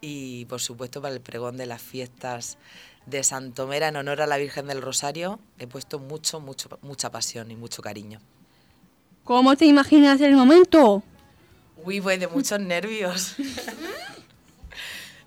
y, 0.00 0.44
por 0.46 0.60
supuesto, 0.60 1.00
para 1.00 1.14
el 1.14 1.20
pregón 1.20 1.56
de 1.56 1.66
las 1.66 1.82
fiestas 1.82 2.58
de 3.06 3.22
Santomera 3.24 3.88
en 3.88 3.96
honor 3.96 4.22
a 4.22 4.26
la 4.26 4.36
Virgen 4.36 4.66
del 4.66 4.82
Rosario, 4.82 5.40
he 5.58 5.66
puesto 5.66 5.98
mucho, 5.98 6.40
mucho, 6.40 6.78
mucha 6.82 7.10
pasión 7.10 7.50
y 7.50 7.56
mucho 7.56 7.82
cariño. 7.82 8.20
¿Cómo 9.24 9.56
te 9.56 9.66
imaginas 9.66 10.20
el 10.20 10.34
momento? 10.34 11.02
Uy, 11.84 12.00
pues 12.00 12.20
de 12.20 12.28
muchos 12.28 12.60
nervios. 12.60 13.34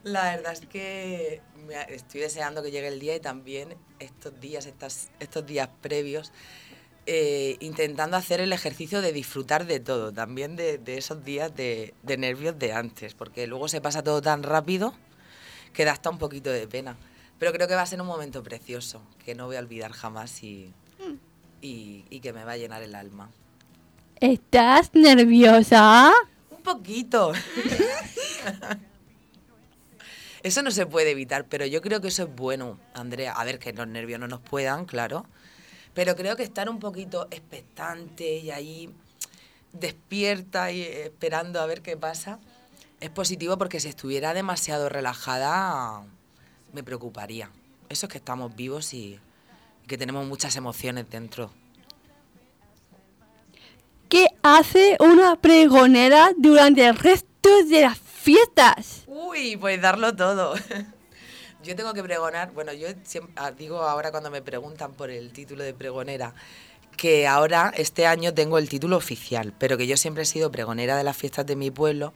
La 0.03 0.35
verdad 0.35 0.53
es 0.53 0.61
que 0.61 1.41
me- 1.67 1.93
estoy 1.95 2.21
deseando 2.21 2.61
que 2.61 2.71
llegue 2.71 2.87
el 2.87 2.99
día 2.99 3.15
y 3.15 3.19
también 3.19 3.75
estos 3.99 4.39
días, 4.39 4.65
estas, 4.67 5.09
estos 5.19 5.45
días 5.45 5.69
previos, 5.81 6.31
eh, 7.07 7.57
intentando 7.59 8.15
hacer 8.17 8.39
el 8.39 8.53
ejercicio 8.53 9.01
de 9.01 9.11
disfrutar 9.13 9.65
de 9.65 9.79
todo, 9.79 10.11
también 10.13 10.55
de, 10.55 10.77
de 10.77 10.97
esos 10.97 11.23
días 11.23 11.55
de, 11.55 11.93
de 12.03 12.17
nervios 12.17 12.57
de 12.59 12.73
antes, 12.73 13.13
porque 13.15 13.47
luego 13.47 13.67
se 13.67 13.81
pasa 13.81 14.03
todo 14.03 14.21
tan 14.21 14.43
rápido 14.43 14.93
que 15.73 15.85
da 15.85 15.91
hasta 15.93 16.09
un 16.09 16.17
poquito 16.19 16.51
de 16.51 16.67
pena. 16.67 16.95
Pero 17.39 17.51
creo 17.51 17.67
que 17.67 17.75
va 17.75 17.81
a 17.81 17.85
ser 17.85 17.99
un 17.99 18.07
momento 18.07 18.41
precioso, 18.43 19.01
que 19.25 19.35
no 19.35 19.47
voy 19.47 19.55
a 19.57 19.59
olvidar 19.59 19.91
jamás 19.91 20.41
y, 20.43 20.71
y, 21.61 22.05
y 22.09 22.19
que 22.21 22.31
me 22.31 22.43
va 22.45 22.53
a 22.53 22.57
llenar 22.57 22.81
el 22.83 22.95
alma. 22.95 23.29
¿Estás 24.21 24.91
nerviosa? 24.93 26.13
Poquito. 26.65 27.31
Eso 30.43 30.61
no 30.61 30.71
se 30.71 30.85
puede 30.85 31.11
evitar, 31.11 31.45
pero 31.45 31.65
yo 31.65 31.81
creo 31.81 32.01
que 32.01 32.09
eso 32.09 32.23
es 32.23 32.35
bueno, 32.35 32.77
Andrea. 32.93 33.31
A 33.33 33.45
ver, 33.45 33.57
que 33.59 33.71
los 33.71 33.87
nervios 33.87 34.19
no 34.19 34.27
nos 34.27 34.41
puedan, 34.41 34.85
claro. 34.85 35.25
Pero 35.93 36.15
creo 36.15 36.35
que 36.35 36.43
estar 36.43 36.69
un 36.69 36.79
poquito 36.79 37.27
expectante 37.31 38.39
y 38.39 38.51
ahí 38.51 38.89
despierta 39.71 40.71
y 40.71 40.81
esperando 40.81 41.61
a 41.61 41.65
ver 41.65 41.81
qué 41.81 41.95
pasa 41.95 42.39
es 42.99 43.09
positivo 43.09 43.57
porque 43.57 43.79
si 43.79 43.89
estuviera 43.89 44.33
demasiado 44.33 44.89
relajada 44.89 46.03
me 46.73 46.83
preocuparía. 46.83 47.49
Eso 47.89 48.07
es 48.07 48.11
que 48.11 48.17
estamos 48.17 48.55
vivos 48.55 48.93
y 48.93 49.19
que 49.87 49.97
tenemos 49.97 50.25
muchas 50.25 50.55
emociones 50.55 51.09
dentro. 51.09 51.51
¿Qué 54.09 54.27
hace 54.43 54.97
una 54.99 55.35
pregonera 55.35 56.31
durante 56.37 56.85
el 56.85 56.95
resto 56.95 57.49
de 57.65 57.81
las 57.81 57.97
fiestas? 57.97 59.03
Uy, 59.07 59.57
pues 59.57 59.81
darlo 59.81 60.15
todo. 60.15 60.55
Yo 61.63 61.75
tengo 61.75 61.93
que 61.95 62.03
pregonar, 62.03 62.51
bueno, 62.51 62.71
yo 62.73 62.87
siem- 63.05 63.27
ah, 63.35 63.49
digo 63.49 63.81
ahora 63.81 64.11
cuando 64.11 64.29
me 64.29 64.43
preguntan 64.43 64.93
por 64.93 65.09
el 65.09 65.31
título 65.33 65.63
de 65.63 65.73
pregonera, 65.73 66.35
que 66.95 67.25
ahora, 67.25 67.73
este 67.75 68.05
año, 68.05 68.35
tengo 68.35 68.59
el 68.59 68.69
título 68.69 68.97
oficial, 68.97 69.51
pero 69.57 69.75
que 69.75 69.87
yo 69.87 69.97
siempre 69.97 70.23
he 70.23 70.25
sido 70.27 70.51
pregonera 70.51 70.95
de 70.95 71.03
las 71.03 71.17
fiestas 71.17 71.47
de 71.47 71.55
mi 71.55 71.71
pueblo. 71.71 72.13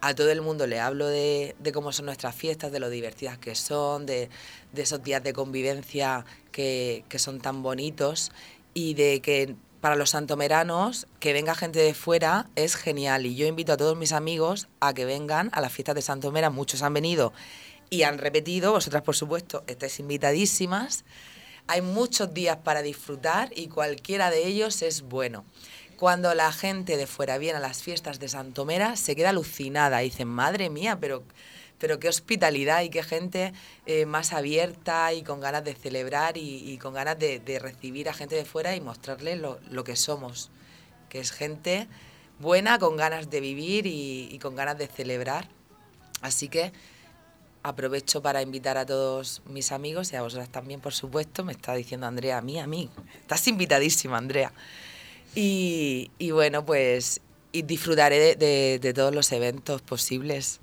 A 0.00 0.14
todo 0.14 0.30
el 0.30 0.40
mundo 0.40 0.68
le 0.68 0.78
hablo 0.78 1.08
de, 1.08 1.56
cómo 1.74 1.90
son 1.90 2.06
nuestras 2.06 2.36
fiestas, 2.36 2.70
de 2.70 2.78
lo 2.78 2.90
divertidas 2.90 3.38
que 3.38 3.56
son, 3.56 4.06
de, 4.06 4.30
esos 4.76 5.02
días 5.02 5.24
de 5.24 5.32
convivencia 5.32 6.24
que 6.52 7.04
son 7.16 7.40
tan 7.40 7.64
bonitos 7.64 8.30
y 8.72 8.94
de 8.94 9.20
que 9.20 9.56
para 9.82 9.96
los 9.96 10.10
santomeranos 10.10 11.08
que 11.18 11.32
venga 11.32 11.56
gente 11.56 11.80
de 11.80 11.92
fuera 11.92 12.46
es 12.54 12.76
genial. 12.76 13.26
Y 13.26 13.34
yo 13.34 13.48
invito 13.48 13.72
a 13.72 13.76
todos 13.76 13.96
mis 13.96 14.12
amigos 14.12 14.68
a 14.78 14.94
que 14.94 15.04
vengan 15.04 15.50
a 15.52 15.60
las 15.60 15.72
fiestas 15.72 15.96
de 15.96 16.02
Santomera. 16.02 16.50
Muchos 16.50 16.82
han 16.82 16.94
venido 16.94 17.32
y 17.90 18.04
han 18.04 18.18
repetido, 18.18 18.70
vosotras 18.70 19.02
por 19.02 19.16
supuesto 19.16 19.64
estáis 19.66 19.98
invitadísimas. 19.98 21.04
Hay 21.66 21.82
muchos 21.82 22.32
días 22.32 22.58
para 22.58 22.82
disfrutar 22.82 23.50
y 23.56 23.66
cualquiera 23.66 24.30
de 24.30 24.46
ellos 24.46 24.82
es 24.82 25.02
bueno. 25.02 25.44
Cuando 25.96 26.32
la 26.32 26.52
gente 26.52 26.96
de 26.96 27.08
fuera 27.08 27.36
viene 27.38 27.58
a 27.58 27.60
las 27.60 27.82
fiestas 27.82 28.20
de 28.20 28.28
Santomera 28.28 28.94
se 28.94 29.16
queda 29.16 29.30
alucinada 29.30 29.98
dicen, 29.98 30.28
madre 30.28 30.70
mía, 30.70 30.98
pero, 31.00 31.24
pero 31.82 31.98
qué 31.98 32.08
hospitalidad 32.08 32.82
y 32.82 32.90
qué 32.90 33.02
gente 33.02 33.52
eh, 33.86 34.06
más 34.06 34.32
abierta 34.32 35.12
y 35.12 35.24
con 35.24 35.40
ganas 35.40 35.64
de 35.64 35.74
celebrar 35.74 36.36
y, 36.36 36.78
con 36.78 36.94
ganas 36.94 37.18
de, 37.18 37.58
recibir 37.60 38.08
a 38.08 38.14
gente 38.14 38.36
de 38.36 38.44
fuera 38.44 38.76
y 38.76 38.80
mostrarles 38.80 39.40
lo, 39.40 39.82
que 39.82 39.96
somos, 39.96 40.52
que 41.08 41.18
es 41.18 41.32
gente 41.32 41.88
buena, 42.38 42.78
con 42.78 42.96
ganas 42.96 43.30
de 43.30 43.40
vivir 43.40 43.88
y, 43.88 44.38
con 44.40 44.54
ganas 44.54 44.78
de 44.78 44.86
celebrar. 44.86 45.48
Así 46.20 46.48
que 46.48 46.72
aprovecho 47.64 48.22
para 48.22 48.42
invitar 48.42 48.78
a 48.78 48.86
todos 48.86 49.42
mis 49.46 49.72
amigos 49.72 50.12
y 50.12 50.16
a 50.16 50.22
vosotras 50.22 50.50
también, 50.50 50.80
por 50.80 50.92
supuesto. 50.92 51.42
Me 51.42 51.50
está 51.50 51.74
diciendo 51.74 52.06
Andrea, 52.06 52.38
a 52.38 52.42
mí, 52.42 52.60
a 52.60 52.68
mí. 52.68 52.90
Estás 53.22 53.48
invitadísima, 53.48 54.18
Andrea. 54.18 54.52
Y, 55.34 56.12
bueno, 56.30 56.64
pues 56.64 57.20
y 57.50 57.62
disfrutaré 57.62 58.36
de 58.36 58.92
todos 58.94 59.12
los 59.12 59.32
eventos 59.32 59.82
posibles. 59.82 60.60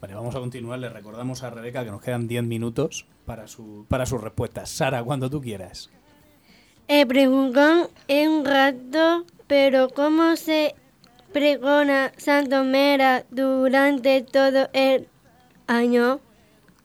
Vale, 0.00 0.14
vamos 0.14 0.34
a 0.34 0.40
continuar. 0.40 0.78
Le 0.78 0.88
recordamos 0.88 1.42
a 1.42 1.50
Rebeca 1.50 1.84
que 1.84 1.90
nos 1.90 2.02
quedan 2.02 2.28
10 2.28 2.44
minutos 2.44 3.06
para, 3.24 3.48
su, 3.48 3.86
para 3.88 4.06
sus 4.06 4.20
respuestas. 4.20 4.70
Sara, 4.70 5.02
cuando 5.02 5.30
tú 5.30 5.40
quieras. 5.40 5.90
El 6.86 7.06
pregón 7.06 7.88
es 8.08 8.28
un 8.28 8.44
rato, 8.44 9.24
pero 9.46 9.88
¿cómo 9.88 10.36
se 10.36 10.74
pregona 11.32 12.12
Santomera 12.18 13.24
durante 13.30 14.22
todo 14.22 14.68
el 14.74 15.08
año? 15.66 16.20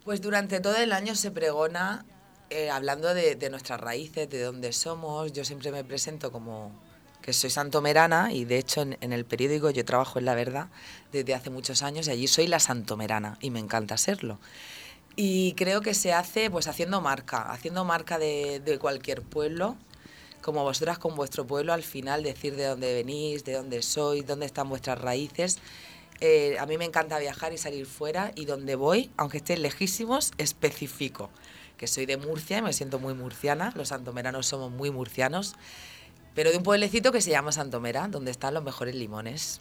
Pues 0.06 0.22
durante 0.22 0.62
todo 0.62 0.78
el 0.78 0.94
año 0.94 1.16
se 1.16 1.32
pregona 1.32 2.06
eh, 2.50 2.70
hablando 2.70 3.14
de, 3.14 3.36
de 3.36 3.50
nuestras 3.50 3.80
raíces, 3.80 4.30
de 4.30 4.42
dónde 4.42 4.72
somos. 4.72 5.34
Yo 5.34 5.44
siempre 5.44 5.72
me 5.72 5.84
presento 5.84 6.32
como 6.32 6.72
que 7.22 7.34
soy 7.34 7.50
santomerana 7.50 8.34
y 8.34 8.46
de 8.46 8.58
hecho 8.58 8.82
en, 8.82 9.14
el 9.14 9.26
periódico 9.26 9.70
yo 9.70 9.86
trabajo 9.86 10.20
en 10.20 10.26
La 10.26 10.36
Verdad 10.36 10.70
desde 11.12 11.34
hace 11.34 11.50
muchos 11.50 11.84
años 11.84 12.08
y 12.08 12.12
allí 12.12 12.28
soy 12.28 12.48
la 12.48 12.60
santomerana 12.60 13.38
y 13.42 13.50
me 13.50 13.60
encanta 13.60 13.98
serlo. 13.98 14.40
Y 15.16 15.54
creo 15.54 15.82
que 15.82 15.94
se 15.94 16.14
hace 16.14 16.50
pues 16.50 16.68
haciendo 16.68 17.02
marca, 17.02 17.52
haciendo 17.52 17.84
marca 17.84 18.18
de, 18.18 18.62
de 18.64 18.80
cualquier 18.80 19.22
pueblo, 19.22 19.76
como 20.42 20.64
vosotras 20.64 20.98
con 20.98 21.16
vuestro 21.16 21.46
pueblo, 21.46 21.74
al 21.74 21.84
final 21.84 22.24
decir 22.24 22.56
de 22.56 22.66
dónde 22.66 22.94
venís, 22.94 23.44
de 23.44 23.54
dónde 23.54 23.82
sois, 23.82 24.26
dónde 24.26 24.46
están 24.46 24.70
vuestras 24.70 25.00
raíces. 25.00 25.60
Eh, 26.22 26.58
a 26.60 26.66
mí 26.66 26.78
me 26.78 26.86
encanta 26.86 27.20
viajar 27.20 27.54
y 27.54 27.58
salir 27.58 27.86
fuera 27.86 28.32
y 28.36 28.46
donde 28.46 28.76
voy, 28.76 29.12
aunque 29.18 29.38
estén 29.38 29.62
lejísimos, 29.62 30.32
especifico 30.38 31.30
que 31.80 31.88
soy 31.88 32.06
de 32.06 32.18
Murcia 32.18 32.58
y 32.58 32.62
me 32.62 32.74
siento 32.74 33.00
muy 33.00 33.14
murciana, 33.14 33.72
los 33.76 33.88
santomeranos 33.88 34.46
somos 34.46 34.70
muy 34.70 34.92
murcianos, 34.92 35.56
pero 36.40 36.52
de 36.52 36.58
un 36.58 36.64
pueblecito 36.64 37.12
que 37.12 37.20
se 37.20 37.32
llama 37.32 37.52
Santomera, 37.52 38.08
donde 38.08 38.32
están 38.32 38.54
los 38.54 38.64
mejores 38.64 38.96
limones, 38.96 39.60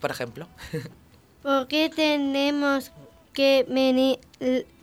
por 0.00 0.10
ejemplo. 0.10 0.48
¿Por 1.42 1.68
qué 1.68 1.90
tenemos 1.94 2.92
que 3.34 3.66
venir 3.68 4.18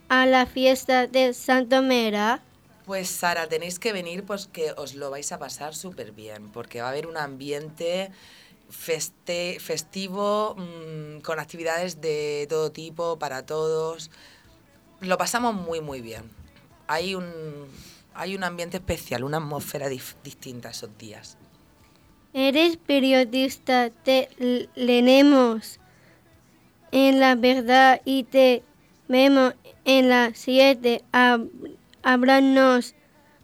a 0.07 0.27
la 0.27 0.45
fiesta 0.45 1.07
de 1.07 1.33
Santomera? 1.33 2.43
Pues 2.85 3.09
Sara, 3.09 3.47
tenéis 3.49 3.79
que 3.79 3.91
venir 3.91 4.23
pues 4.23 4.45
que 4.45 4.73
os 4.77 4.93
lo 4.93 5.09
vais 5.09 5.31
a 5.31 5.39
pasar 5.39 5.73
súper 5.73 6.11
bien, 6.11 6.51
porque 6.51 6.81
va 6.81 6.89
a 6.89 6.91
haber 6.91 7.07
un 7.07 7.17
ambiente 7.17 8.11
feste- 8.69 9.59
festivo, 9.59 10.53
mm, 10.55 11.21
con 11.21 11.39
actividades 11.39 12.01
de 12.01 12.45
todo 12.47 12.71
tipo, 12.71 13.17
para 13.17 13.47
todos. 13.47 14.11
Lo 14.99 15.17
pasamos 15.17 15.55
muy, 15.55 15.81
muy 15.81 16.01
bien. 16.01 16.29
Hay 16.85 17.15
un, 17.15 17.25
hay 18.15 18.35
un 18.35 18.43
ambiente 18.43 18.77
especial, 18.77 19.23
una 19.23 19.37
atmósfera 19.37 19.89
distinta 19.89 20.69
esos 20.69 20.97
días. 20.97 21.37
Eres 22.33 22.77
periodista, 22.77 23.89
te 23.89 24.29
leemos 24.75 25.79
en 26.91 27.19
la 27.19 27.35
verdad 27.35 28.01
y 28.05 28.23
te 28.23 28.63
vemos 29.07 29.53
en 29.83 30.09
la 30.09 30.31
7. 30.33 31.03
Háblanos 32.03 32.95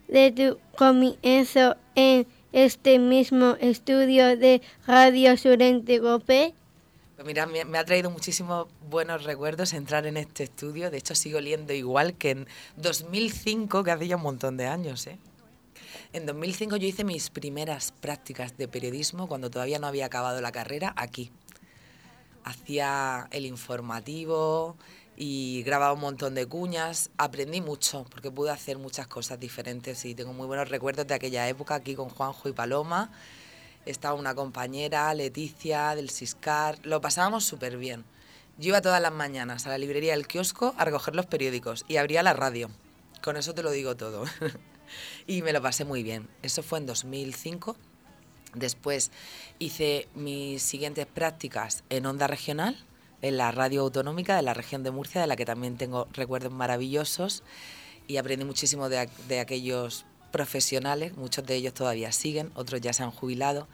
de 0.07 0.31
tu 0.31 0.59
comienzo 0.77 1.75
en 1.95 2.27
este 2.51 2.99
mismo 2.99 3.55
estudio 3.59 4.37
de 4.37 4.61
Radio 4.85 5.37
Surente 5.37 5.99
Gope. 5.99 6.53
Pues 7.21 7.27
mira, 7.27 7.45
me, 7.45 7.65
me 7.65 7.77
ha 7.77 7.85
traído 7.85 8.09
muchísimos 8.09 8.65
buenos 8.89 9.25
recuerdos 9.25 9.73
entrar 9.73 10.07
en 10.07 10.17
este 10.17 10.45
estudio. 10.45 10.89
De 10.89 10.97
hecho, 10.97 11.13
sigo 11.13 11.37
oliendo 11.37 11.71
igual 11.71 12.15
que 12.15 12.31
en 12.31 12.47
2005, 12.77 13.83
que 13.83 13.91
hace 13.91 14.07
ya 14.07 14.15
un 14.15 14.23
montón 14.23 14.57
de 14.57 14.65
años. 14.65 15.05
¿eh? 15.05 15.19
En 16.13 16.25
2005 16.25 16.77
yo 16.77 16.87
hice 16.87 17.03
mis 17.03 17.29
primeras 17.29 17.91
prácticas 17.91 18.57
de 18.57 18.67
periodismo 18.67 19.27
cuando 19.27 19.51
todavía 19.51 19.77
no 19.77 19.85
había 19.85 20.07
acabado 20.07 20.41
la 20.41 20.51
carrera 20.51 20.95
aquí. 20.97 21.29
Hacía 22.43 23.27
el 23.29 23.45
informativo 23.45 24.75
y 25.15 25.61
grababa 25.61 25.93
un 25.93 26.01
montón 26.01 26.33
de 26.33 26.47
cuñas. 26.47 27.11
Aprendí 27.19 27.61
mucho 27.61 28.03
porque 28.09 28.31
pude 28.31 28.49
hacer 28.49 28.79
muchas 28.79 29.05
cosas 29.05 29.39
diferentes 29.39 30.05
y 30.05 30.15
tengo 30.15 30.33
muy 30.33 30.47
buenos 30.47 30.69
recuerdos 30.69 31.05
de 31.05 31.13
aquella 31.13 31.47
época 31.47 31.75
aquí 31.75 31.93
con 31.93 32.09
Juanjo 32.09 32.49
y 32.49 32.53
Paloma. 32.53 33.11
Estaba 33.85 34.13
una 34.13 34.35
compañera, 34.35 35.13
Leticia, 35.13 35.95
del 35.95 36.09
Siscar. 36.09 36.77
Lo 36.83 37.01
pasábamos 37.01 37.45
súper 37.45 37.77
bien. 37.77 38.05
Yo 38.57 38.69
iba 38.69 38.81
todas 38.81 39.01
las 39.01 39.11
mañanas 39.11 39.65
a 39.65 39.69
la 39.69 39.77
librería 39.79 40.11
del 40.11 40.27
kiosco 40.27 40.75
a 40.77 40.85
recoger 40.85 41.15
los 41.15 41.25
periódicos 41.25 41.83
y 41.87 41.97
abría 41.97 42.21
la 42.21 42.33
radio. 42.33 42.69
Con 43.23 43.37
eso 43.37 43.53
te 43.55 43.63
lo 43.63 43.71
digo 43.71 43.95
todo. 43.95 44.25
y 45.27 45.41
me 45.41 45.53
lo 45.53 45.61
pasé 45.61 45.83
muy 45.83 46.03
bien. 46.03 46.29
Eso 46.43 46.61
fue 46.61 46.77
en 46.77 46.85
2005. 46.85 47.75
Después 48.53 49.11
hice 49.57 50.07
mis 50.13 50.61
siguientes 50.61 51.07
prácticas 51.07 51.83
en 51.89 52.05
Onda 52.05 52.27
Regional, 52.27 52.77
en 53.21 53.37
la 53.37 53.51
radio 53.51 53.81
autonómica 53.81 54.35
de 54.35 54.41
la 54.43 54.53
región 54.53 54.83
de 54.83 54.91
Murcia, 54.91 55.21
de 55.21 55.27
la 55.27 55.35
que 55.35 55.45
también 55.45 55.77
tengo 55.77 56.07
recuerdos 56.11 56.51
maravillosos 56.51 57.43
y 58.07 58.17
aprendí 58.17 58.45
muchísimo 58.45 58.89
de, 58.89 59.09
de 59.27 59.39
aquellos 59.39 60.05
profesionales, 60.31 61.15
muchos 61.15 61.45
de 61.45 61.55
ellos 61.55 61.73
todavía 61.73 62.11
siguen, 62.11 62.51
otros 62.55 62.81
ya 62.81 62.93
se 62.93 63.03
han 63.03 63.11
jubilado. 63.11 63.67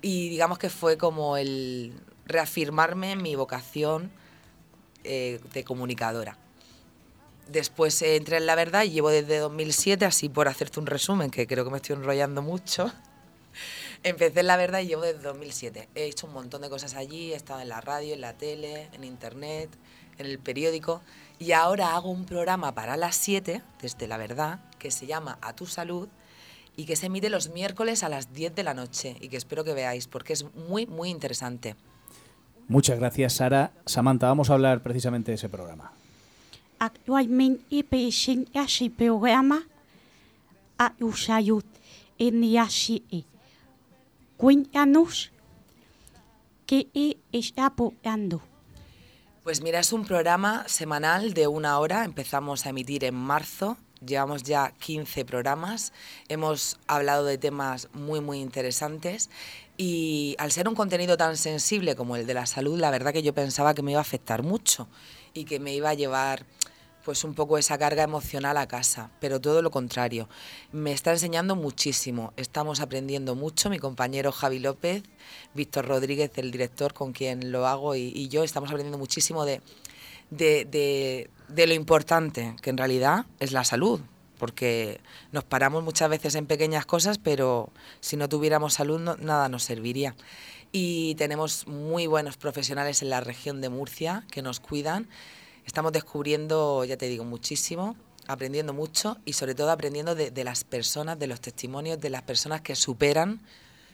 Y 0.00 0.28
digamos 0.28 0.58
que 0.58 0.68
fue 0.68 0.98
como 0.98 1.36
el 1.36 1.94
reafirmarme 2.26 3.12
en 3.12 3.22
mi 3.22 3.34
vocación 3.36 4.10
eh, 5.04 5.40
de 5.52 5.64
comunicadora. 5.64 6.36
Después 7.48 8.00
entré 8.02 8.36
en 8.36 8.46
La 8.46 8.54
Verdad 8.54 8.84
y 8.84 8.90
llevo 8.90 9.10
desde 9.10 9.38
2007, 9.38 10.04
así 10.04 10.28
por 10.28 10.48
hacerte 10.48 10.80
un 10.80 10.86
resumen, 10.86 11.30
que 11.30 11.46
creo 11.46 11.64
que 11.64 11.70
me 11.70 11.76
estoy 11.76 11.96
enrollando 11.96 12.40
mucho. 12.42 12.92
Empecé 14.04 14.40
en 14.40 14.46
La 14.46 14.56
Verdad 14.56 14.80
y 14.80 14.86
llevo 14.86 15.02
desde 15.02 15.20
2007. 15.22 15.88
He 15.94 16.04
hecho 16.04 16.26
un 16.26 16.32
montón 16.32 16.62
de 16.62 16.70
cosas 16.70 16.94
allí, 16.94 17.32
he 17.32 17.36
estado 17.36 17.60
en 17.60 17.68
la 17.68 17.80
radio, 17.80 18.14
en 18.14 18.20
la 18.20 18.32
tele, 18.34 18.88
en 18.92 19.04
internet, 19.04 19.70
en 20.18 20.26
el 20.26 20.38
periódico. 20.38 21.02
Y 21.42 21.50
ahora 21.50 21.96
hago 21.96 22.08
un 22.08 22.24
programa 22.24 22.72
para 22.72 22.96
las 22.96 23.16
7, 23.16 23.62
desde 23.80 24.06
La 24.06 24.16
Verdad, 24.16 24.60
que 24.78 24.92
se 24.92 25.08
llama 25.08 25.38
A 25.42 25.56
tu 25.56 25.66
Salud 25.66 26.08
y 26.76 26.84
que 26.84 26.94
se 26.94 27.06
emite 27.06 27.30
los 27.30 27.50
miércoles 27.50 28.04
a 28.04 28.08
las 28.08 28.32
10 28.32 28.54
de 28.54 28.62
la 28.62 28.74
noche 28.74 29.16
y 29.20 29.26
que 29.26 29.38
espero 29.38 29.64
que 29.64 29.74
veáis 29.74 30.06
porque 30.06 30.34
es 30.34 30.44
muy, 30.54 30.86
muy 30.86 31.10
interesante. 31.10 31.74
Muchas 32.68 33.00
gracias, 33.00 33.32
Sara. 33.32 33.72
Samantha, 33.86 34.28
vamos 34.28 34.50
a 34.50 34.52
hablar 34.52 34.84
precisamente 34.84 35.32
de 35.32 35.34
ese 35.34 35.48
programa. 35.48 35.90
Actualmente 36.78 37.64
ese 37.92 38.90
programa 38.90 39.64
a 40.78 40.94
tu 40.94 41.12
salud 41.12 41.64
en 42.18 42.52
la 42.54 42.68
CIE. 42.70 43.24
Cuéntanos 44.36 45.32
qué 46.66 46.86
está 47.32 47.66
apoyando. 47.66 48.51
Pues 49.42 49.60
mira, 49.60 49.80
es 49.80 49.92
un 49.92 50.04
programa 50.04 50.64
semanal 50.68 51.34
de 51.34 51.48
una 51.48 51.80
hora. 51.80 52.04
Empezamos 52.04 52.64
a 52.64 52.68
emitir 52.68 53.02
en 53.02 53.16
marzo. 53.16 53.76
Llevamos 54.06 54.44
ya 54.44 54.72
15 54.78 55.24
programas. 55.24 55.92
Hemos 56.28 56.78
hablado 56.86 57.24
de 57.24 57.38
temas 57.38 57.88
muy, 57.92 58.20
muy 58.20 58.38
interesantes. 58.38 59.30
Y 59.76 60.36
al 60.38 60.52
ser 60.52 60.68
un 60.68 60.76
contenido 60.76 61.16
tan 61.16 61.36
sensible 61.36 61.96
como 61.96 62.14
el 62.14 62.24
de 62.24 62.34
la 62.34 62.46
salud, 62.46 62.78
la 62.78 62.92
verdad 62.92 63.12
que 63.12 63.24
yo 63.24 63.34
pensaba 63.34 63.74
que 63.74 63.82
me 63.82 63.90
iba 63.90 63.98
a 63.98 64.02
afectar 64.02 64.44
mucho 64.44 64.86
y 65.34 65.44
que 65.44 65.58
me 65.58 65.74
iba 65.74 65.90
a 65.90 65.94
llevar 65.94 66.46
pues 67.04 67.24
un 67.24 67.34
poco 67.34 67.58
esa 67.58 67.78
carga 67.78 68.02
emocional 68.02 68.56
a 68.56 68.66
casa, 68.66 69.10
pero 69.20 69.40
todo 69.40 69.62
lo 69.62 69.70
contrario. 69.70 70.28
Me 70.70 70.92
está 70.92 71.10
enseñando 71.10 71.56
muchísimo, 71.56 72.32
estamos 72.36 72.80
aprendiendo 72.80 73.34
mucho, 73.34 73.70
mi 73.70 73.78
compañero 73.78 74.32
Javi 74.32 74.58
López, 74.58 75.02
Víctor 75.54 75.86
Rodríguez, 75.86 76.30
el 76.36 76.50
director 76.50 76.94
con 76.94 77.12
quien 77.12 77.50
lo 77.52 77.66
hago, 77.66 77.94
y, 77.96 78.28
yo 78.28 78.44
estamos 78.44 78.70
aprendiendo 78.70 78.98
muchísimo 78.98 79.44
de, 79.44 79.60
de, 80.30 81.28
de, 81.48 81.66
lo 81.66 81.74
importante, 81.74 82.56
que 82.62 82.70
en 82.70 82.78
realidad 82.78 83.26
es 83.40 83.52
la 83.52 83.64
salud, 83.64 84.00
porque 84.38 85.00
nos 85.32 85.44
paramos 85.44 85.82
muchas 85.82 86.08
veces 86.08 86.34
en 86.34 86.46
pequeñas 86.46 86.86
cosas, 86.86 87.18
pero 87.18 87.70
si 88.00 88.16
no 88.16 88.28
tuviéramos 88.28 88.74
salud 88.74 89.00
nada 89.18 89.48
nos 89.48 89.64
serviría. 89.64 90.14
Y 90.72 91.14
tenemos 91.16 91.66
muy 91.66 92.06
buenos 92.06 92.38
profesionales 92.38 93.02
en 93.02 93.10
la 93.10 93.20
región 93.20 93.60
de 93.60 93.68
Murcia 93.68 94.24
que 94.30 94.40
nos 94.40 94.58
cuidan. 94.58 95.06
Estamos 95.66 95.92
descubriendo, 95.92 96.84
ya 96.84 96.96
te 96.96 97.06
digo, 97.06 97.24
muchísimo, 97.24 97.96
aprendiendo 98.26 98.72
mucho 98.72 99.16
y 99.24 99.32
sobre 99.34 99.54
todo 99.54 99.70
aprendiendo 99.70 100.14
de, 100.14 100.30
de 100.30 100.44
las 100.44 100.64
personas, 100.64 101.18
de 101.18 101.26
los 101.26 101.40
testimonios 101.40 102.00
de 102.00 102.10
las 102.10 102.22
personas 102.22 102.60
que 102.60 102.76
superan 102.76 103.40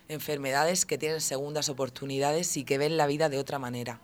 enfermedades, 0.09 0.87
que 0.87 0.99
tienen 0.99 1.21
segundas 1.21 1.69
oportunidades 1.69 2.57
y 2.57 2.65
que 2.65 2.79
ven 2.79 2.97
la 2.97 3.07
vida 3.07 3.29
de 3.29 3.39
otra 3.39 3.59
manera. 3.59 4.01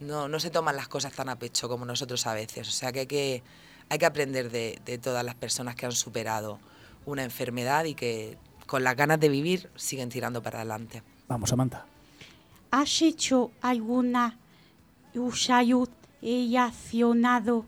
No, 0.00 0.28
no 0.28 0.40
se 0.40 0.50
toman 0.50 0.76
las 0.76 0.88
cosas 0.88 1.12
tan 1.12 1.28
a 1.28 1.38
pecho 1.38 1.68
como 1.68 1.84
nosotros 1.84 2.26
a 2.26 2.34
veces. 2.34 2.68
O 2.68 2.72
sea 2.72 2.92
que 2.92 3.00
hay 3.00 3.06
que, 3.06 3.42
hay 3.88 3.98
que 3.98 4.06
aprender 4.06 4.50
de, 4.50 4.80
de 4.84 4.98
todas 4.98 5.24
las 5.24 5.34
personas 5.34 5.74
que 5.74 5.86
han 5.86 5.92
superado 5.92 6.58
una 7.06 7.24
enfermedad 7.24 7.84
y 7.84 7.94
que 7.94 8.36
con 8.66 8.84
las 8.84 8.96
ganas 8.96 9.18
de 9.18 9.28
vivir 9.28 9.70
siguen 9.76 10.08
tirando 10.08 10.42
para 10.42 10.58
adelante. 10.58 11.02
Vamos, 11.26 11.50
Samantha. 11.50 11.86
¿Has 12.70 13.00
hecho 13.02 13.50
alguna 13.62 14.38
salud 16.20 16.50
relacionado 16.50 17.66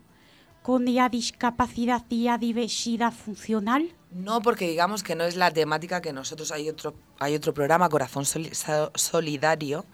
con 0.61 0.85
la 0.93 1.09
discapacidad 1.09 2.03
y 2.09 2.23
la 2.25 2.37
diversidad 2.37 3.11
funcional? 3.11 3.89
No, 4.11 4.41
porque 4.41 4.67
digamos 4.67 5.03
que 5.03 5.15
no 5.15 5.23
es 5.23 5.35
la 5.35 5.51
temática 5.51 6.01
que 6.01 6.13
nosotros 6.13 6.51
hay 6.51 6.69
otro 6.69 6.93
hay 7.19 7.33
otro 7.33 7.53
programa 7.53 7.87
Corazón 7.89 8.25
Soli- 8.25 8.53
So- 8.53 8.91
Solidario 8.93 9.85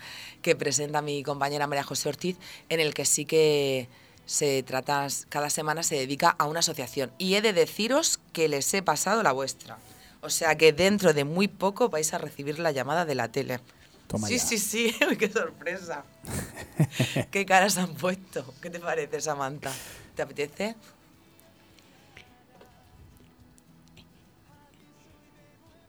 que 0.42 0.56
presenta 0.56 1.02
mi 1.02 1.24
compañera 1.24 1.68
María 1.68 1.84
José 1.84 2.10
Ortiz 2.10 2.38
en 2.70 2.80
el 2.80 2.94
que 2.94 3.06
sí 3.06 3.26
que 3.26 3.88
se 4.26 4.64
trata 4.64 5.08
cada 5.30 5.50
semana 5.50 5.84
se 5.84 5.96
dedica 5.96 6.36
a 6.38 6.46
una 6.48 6.60
asociación 6.60 7.12
y 7.18 7.36
he 7.36 7.42
de 7.42 7.54
deciros 7.54 8.20
que 8.34 8.50
les 8.50 8.74
he 8.74 8.82
pasado 8.82 9.24
la 9.24 9.32
vuestra. 9.32 9.78
O 10.22 10.30
sea 10.30 10.56
que 10.58 10.74
dentro 10.74 11.14
de 11.14 11.24
muy 11.24 11.48
poco 11.48 11.88
vais 11.90 12.14
a 12.14 12.18
recibir 12.18 12.60
la 12.60 12.72
llamada 12.72 13.06
de 13.06 13.16
la 13.16 13.28
tele. 13.32 13.60
Toma 14.08 14.28
sí, 14.28 14.38
ya. 14.38 14.44
sí, 14.44 14.58
sí, 14.58 14.96
Uy, 15.10 15.18
qué 15.18 15.30
sorpresa. 15.30 16.04
qué 17.32 17.46
caras 17.46 17.78
han 17.78 17.94
puesto. 17.96 18.54
¿Qué 18.62 18.70
te 18.70 18.80
parece, 18.80 19.20
Samantha? 19.22 19.72
¿Te 20.16 20.22
apetece? 20.22 20.76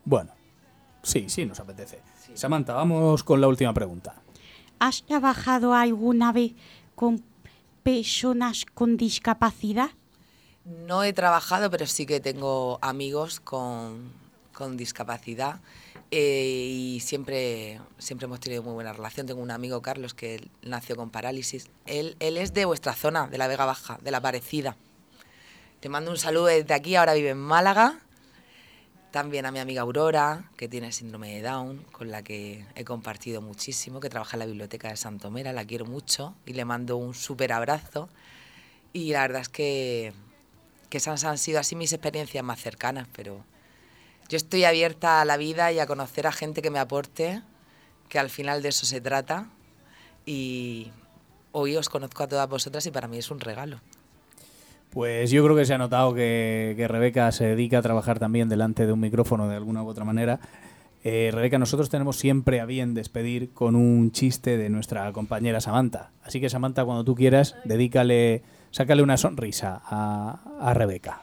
Bueno, 0.05 0.33
sí, 1.03 1.29
sí, 1.29 1.45
nos 1.45 1.61
apetece. 1.61 2.01
Samantha, 2.35 2.75
vamos 2.75 3.23
con 3.23 3.41
la 3.41 3.49
última 3.49 3.73
pregunta. 3.75 4.15
¿Has 4.79 5.03
trabajado 5.03 5.75
alguna 5.75 6.33
vez 6.33 6.53
con 6.95 7.23
personas 7.83 8.65
con 8.75 8.97
discapacidad? 8.97 9.91
No 10.65 11.03
he 11.05 11.13
trabajado, 11.13 11.71
pero 11.71 11.87
sí 11.87 12.07
que 12.07 12.21
tengo 12.21 12.79
amigos 12.83 13.41
con, 13.41 14.13
con 14.59 14.77
discapacidad 14.77 15.61
eh, 16.11 16.67
y 16.69 16.99
siempre, 16.99 17.81
siempre 17.99 18.25
hemos 18.25 18.41
tenido 18.41 18.65
muy 18.65 18.73
buena 18.73 18.93
relación. 18.93 19.25
Tengo 19.25 19.41
un 19.41 19.53
amigo, 19.53 19.81
Carlos, 19.83 20.15
que 20.15 20.49
nació 20.63 20.97
con 20.97 21.11
parálisis. 21.11 21.71
Él, 21.87 22.17
él 22.19 22.37
es 22.37 22.53
de 22.55 22.65
vuestra 22.65 22.93
zona, 22.93 23.29
de 23.29 23.39
la 23.39 23.47
Vega 23.47 23.67
Baja, 23.67 23.99
de 24.03 24.11
la 24.11 24.21
Parecida. 24.21 24.77
Te 25.79 25.89
mando 25.89 26.11
un 26.11 26.17
saludo 26.17 26.47
desde 26.47 26.75
aquí, 26.75 26.97
ahora 26.97 27.15
vive 27.15 27.31
en 27.31 27.39
Málaga. 27.39 28.01
También 29.13 29.47
a 29.47 29.53
mi 29.53 29.61
amiga 29.61 29.83
Aurora, 29.83 30.51
que 30.57 30.69
tiene 30.69 30.91
síndrome 30.91 31.37
de 31.37 31.43
Down, 31.43 31.85
con 31.93 32.11
la 32.11 32.25
que 32.25 32.67
he 32.75 32.85
compartido 32.85 33.41
muchísimo, 33.41 34.01
que 34.01 34.11
trabaja 34.11 34.35
en 34.35 34.41
la 34.41 34.47
biblioteca 34.47 34.89
de 34.89 34.97
Santomera, 34.97 35.53
la 35.53 35.65
quiero 35.65 35.85
mucho 35.87 36.35
y 36.47 36.55
le 36.55 36.65
mando 36.65 36.97
un 36.97 37.15
súper 37.15 37.53
abrazo. 37.53 38.09
Y 38.93 39.13
la 39.13 39.21
verdad 39.21 39.43
es 39.43 39.49
que, 39.49 40.13
que 40.91 40.99
esas 40.99 41.23
han 41.23 41.39
sido 41.39 41.61
así 41.61 41.77
mis 41.77 41.93
experiencias 41.93 42.43
más 42.43 42.61
cercanas, 42.61 43.07
pero 43.15 43.45
yo 44.29 44.37
estoy 44.37 44.65
abierta 44.65 45.21
a 45.21 45.25
la 45.25 45.37
vida 45.37 45.73
y 45.73 45.79
a 45.79 45.87
conocer 45.87 46.27
a 46.27 46.33
gente 46.33 46.63
que 46.63 46.71
me 46.71 46.79
aporte, 46.79 47.43
que 48.09 48.19
al 48.19 48.31
final 48.31 48.63
de 48.63 48.69
eso 48.69 48.87
se 48.87 49.01
trata. 49.01 49.49
Y 50.27 50.91
hoy 51.53 51.77
os 51.77 51.89
conozco 51.89 52.23
a 52.23 52.29
todas 52.29 52.49
vosotras 52.49 52.85
y 52.87 52.91
para 52.91 53.09
mí 53.09 53.19
es 53.19 53.31
un 53.31 53.41
regalo. 53.41 53.81
Pues 54.91 55.31
yo 55.31 55.45
creo 55.45 55.57
que 55.57 55.65
se 55.65 55.75
ha 55.75 55.79
notado 55.79 56.15
que, 56.15 56.75
que 56.77 56.89
Rebeca 56.89 57.31
se 57.33 57.45
dedica 57.45 57.79
a 57.79 57.83
trabajar 57.83 58.19
también 58.19 58.49
delante 58.49 58.87
de 58.87 58.93
un 58.93 59.01
micrófono 59.01 59.49
de 59.49 59.57
alguna 59.57 59.83
u 59.83 59.89
otra 59.89 60.05
manera. 60.05 60.41
Eh, 61.05 61.31
Rebeca, 61.33 61.59
nosotros 61.59 61.89
tenemos 61.89 62.17
siempre 62.17 62.61
a 62.61 62.67
bien 62.67 62.93
despedir 62.95 63.53
con 63.53 63.77
un 63.77 64.13
chiste 64.13 64.57
de 64.57 64.69
nuestra 64.69 65.11
compañera 65.13 65.61
Samantha. 65.61 66.11
Así 66.23 66.41
que 66.41 66.51
Samantha, 66.51 66.85
cuando 66.85 67.05
tú 67.05 67.15
quieras, 67.15 67.55
dedícale, 67.65 68.43
sácale 68.71 69.03
una 69.03 69.17
sonrisa 69.17 69.81
a, 69.85 70.41
a 70.61 70.75
Rebeca. 70.75 71.23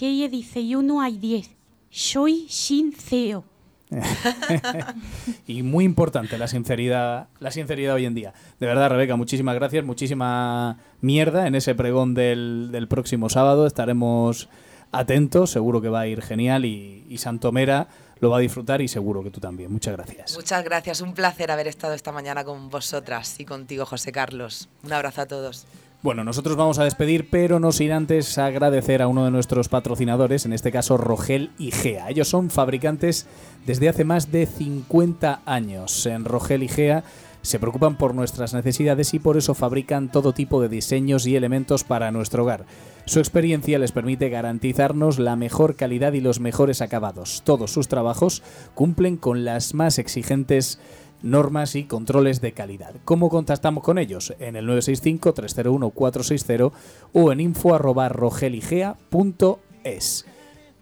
Ella 0.00 0.28
dice, 0.28 0.60
y 0.60 0.74
uno 0.74 1.00
hay 1.00 1.16
diez. 1.16 1.50
Soy 1.92 2.46
sincero. 2.48 3.44
y 5.46 5.62
muy 5.62 5.84
importante 5.84 6.38
la 6.38 6.48
sinceridad, 6.48 7.28
la 7.38 7.50
sinceridad 7.50 7.94
hoy 7.94 8.06
en 8.06 8.14
día. 8.14 8.32
De 8.58 8.66
verdad, 8.66 8.88
Rebeca, 8.88 9.16
muchísimas 9.16 9.54
gracias, 9.54 9.84
muchísima 9.84 10.78
mierda 11.02 11.46
en 11.46 11.54
ese 11.54 11.74
pregón 11.74 12.14
del, 12.14 12.70
del 12.72 12.88
próximo 12.88 13.28
sábado. 13.28 13.66
Estaremos 13.66 14.48
atentos, 14.90 15.50
seguro 15.50 15.82
que 15.82 15.90
va 15.90 16.00
a 16.00 16.06
ir 16.06 16.22
genial 16.22 16.64
y, 16.64 17.04
y 17.10 17.18
Santomera 17.18 17.88
lo 18.20 18.30
va 18.30 18.38
a 18.38 18.40
disfrutar 18.40 18.80
y 18.80 18.88
seguro 18.88 19.22
que 19.22 19.30
tú 19.30 19.40
también. 19.40 19.70
Muchas 19.70 19.94
gracias. 19.94 20.34
Muchas 20.34 20.64
gracias, 20.64 21.02
un 21.02 21.12
placer 21.12 21.50
haber 21.50 21.68
estado 21.68 21.92
esta 21.92 22.10
mañana 22.10 22.42
con 22.42 22.70
vosotras 22.70 23.38
y 23.38 23.44
contigo, 23.44 23.84
José 23.84 24.12
Carlos. 24.12 24.70
Un 24.82 24.94
abrazo 24.94 25.20
a 25.20 25.26
todos. 25.26 25.66
Bueno, 26.02 26.24
nosotros 26.24 26.56
vamos 26.56 26.80
a 26.80 26.84
despedir, 26.84 27.30
pero 27.30 27.60
no 27.60 27.70
sin 27.70 27.92
antes 27.92 28.36
agradecer 28.36 29.02
a 29.02 29.06
uno 29.06 29.24
de 29.24 29.30
nuestros 29.30 29.68
patrocinadores, 29.68 30.44
en 30.44 30.52
este 30.52 30.72
caso 30.72 30.96
Rogel 30.96 31.52
y 31.60 31.70
Gea. 31.70 32.10
Ellos 32.10 32.26
son 32.26 32.50
fabricantes 32.50 33.28
desde 33.66 33.88
hace 33.88 34.04
más 34.04 34.32
de 34.32 34.46
50 34.46 35.42
años. 35.46 36.04
En 36.06 36.24
Rogel 36.24 36.64
y 36.64 36.68
Gea 36.68 37.04
Se 37.42 37.60
preocupan 37.60 37.98
por 37.98 38.16
nuestras 38.16 38.52
necesidades 38.52 39.14
y 39.14 39.20
por 39.20 39.36
eso 39.36 39.54
fabrican 39.54 40.10
todo 40.10 40.32
tipo 40.32 40.60
de 40.60 40.68
diseños 40.68 41.24
y 41.26 41.36
elementos 41.36 41.84
para 41.84 42.10
nuestro 42.10 42.42
hogar. 42.42 42.66
Su 43.04 43.20
experiencia 43.20 43.78
les 43.78 43.92
permite 43.92 44.28
garantizarnos 44.28 45.20
la 45.20 45.36
mejor 45.36 45.76
calidad 45.76 46.14
y 46.14 46.20
los 46.20 46.40
mejores 46.40 46.82
acabados. 46.82 47.42
Todos 47.44 47.72
sus 47.72 47.86
trabajos 47.86 48.42
cumplen 48.74 49.16
con 49.16 49.44
las 49.44 49.74
más 49.74 49.98
exigentes 49.98 50.80
normas 51.22 51.76
y 51.76 51.84
controles 51.84 52.40
de 52.40 52.52
calidad. 52.52 52.94
¿Cómo 53.04 53.28
contactamos 53.28 53.84
con 53.84 53.98
ellos? 53.98 54.34
En 54.38 54.56
el 54.56 54.66
965-301-460 54.68 56.72
o 57.12 57.32
en 57.32 57.40
info.rogeligea.es. 57.40 60.26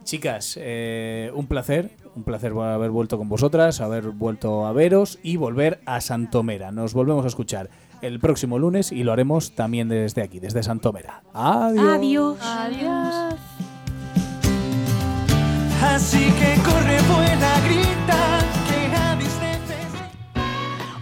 Chicas, 0.05 0.57
eh, 0.61 1.33
un 1.35 1.47
placer, 1.47 1.91
un 2.17 2.25
placer 2.25 2.53
haber 2.53 2.91
vuelto 2.91 3.17
con 3.19 3.29
vosotras, 3.29 3.81
haber 3.81 4.11
vuelto 4.11 4.67
a 4.67 4.73
veros 4.73 5.21
y 5.23 5.37
volver 5.37 5.81
a 5.87 6.01
Santomera. 6.01 6.73
Nos 6.73 6.95
volvemos 6.95 7.25
a 7.25 7.29
escuchar 7.29 7.71
el 8.03 8.19
próximo 8.19 8.59
lunes 8.59 8.91
y 8.93 9.05
lo 9.05 9.13
haremos 9.13 9.53
también 9.53 9.89
desde 9.89 10.23
aquí, 10.23 10.41
desde 10.41 10.63
Santomera. 10.63 11.23
Adiós. 11.35 11.89
Adiós. 11.89 12.39
Adiós. 12.43 13.35
Así 15.83 16.19
que 16.19 16.61
corre, 16.63 17.01
buena, 17.09 17.61
grita. 17.65 18.40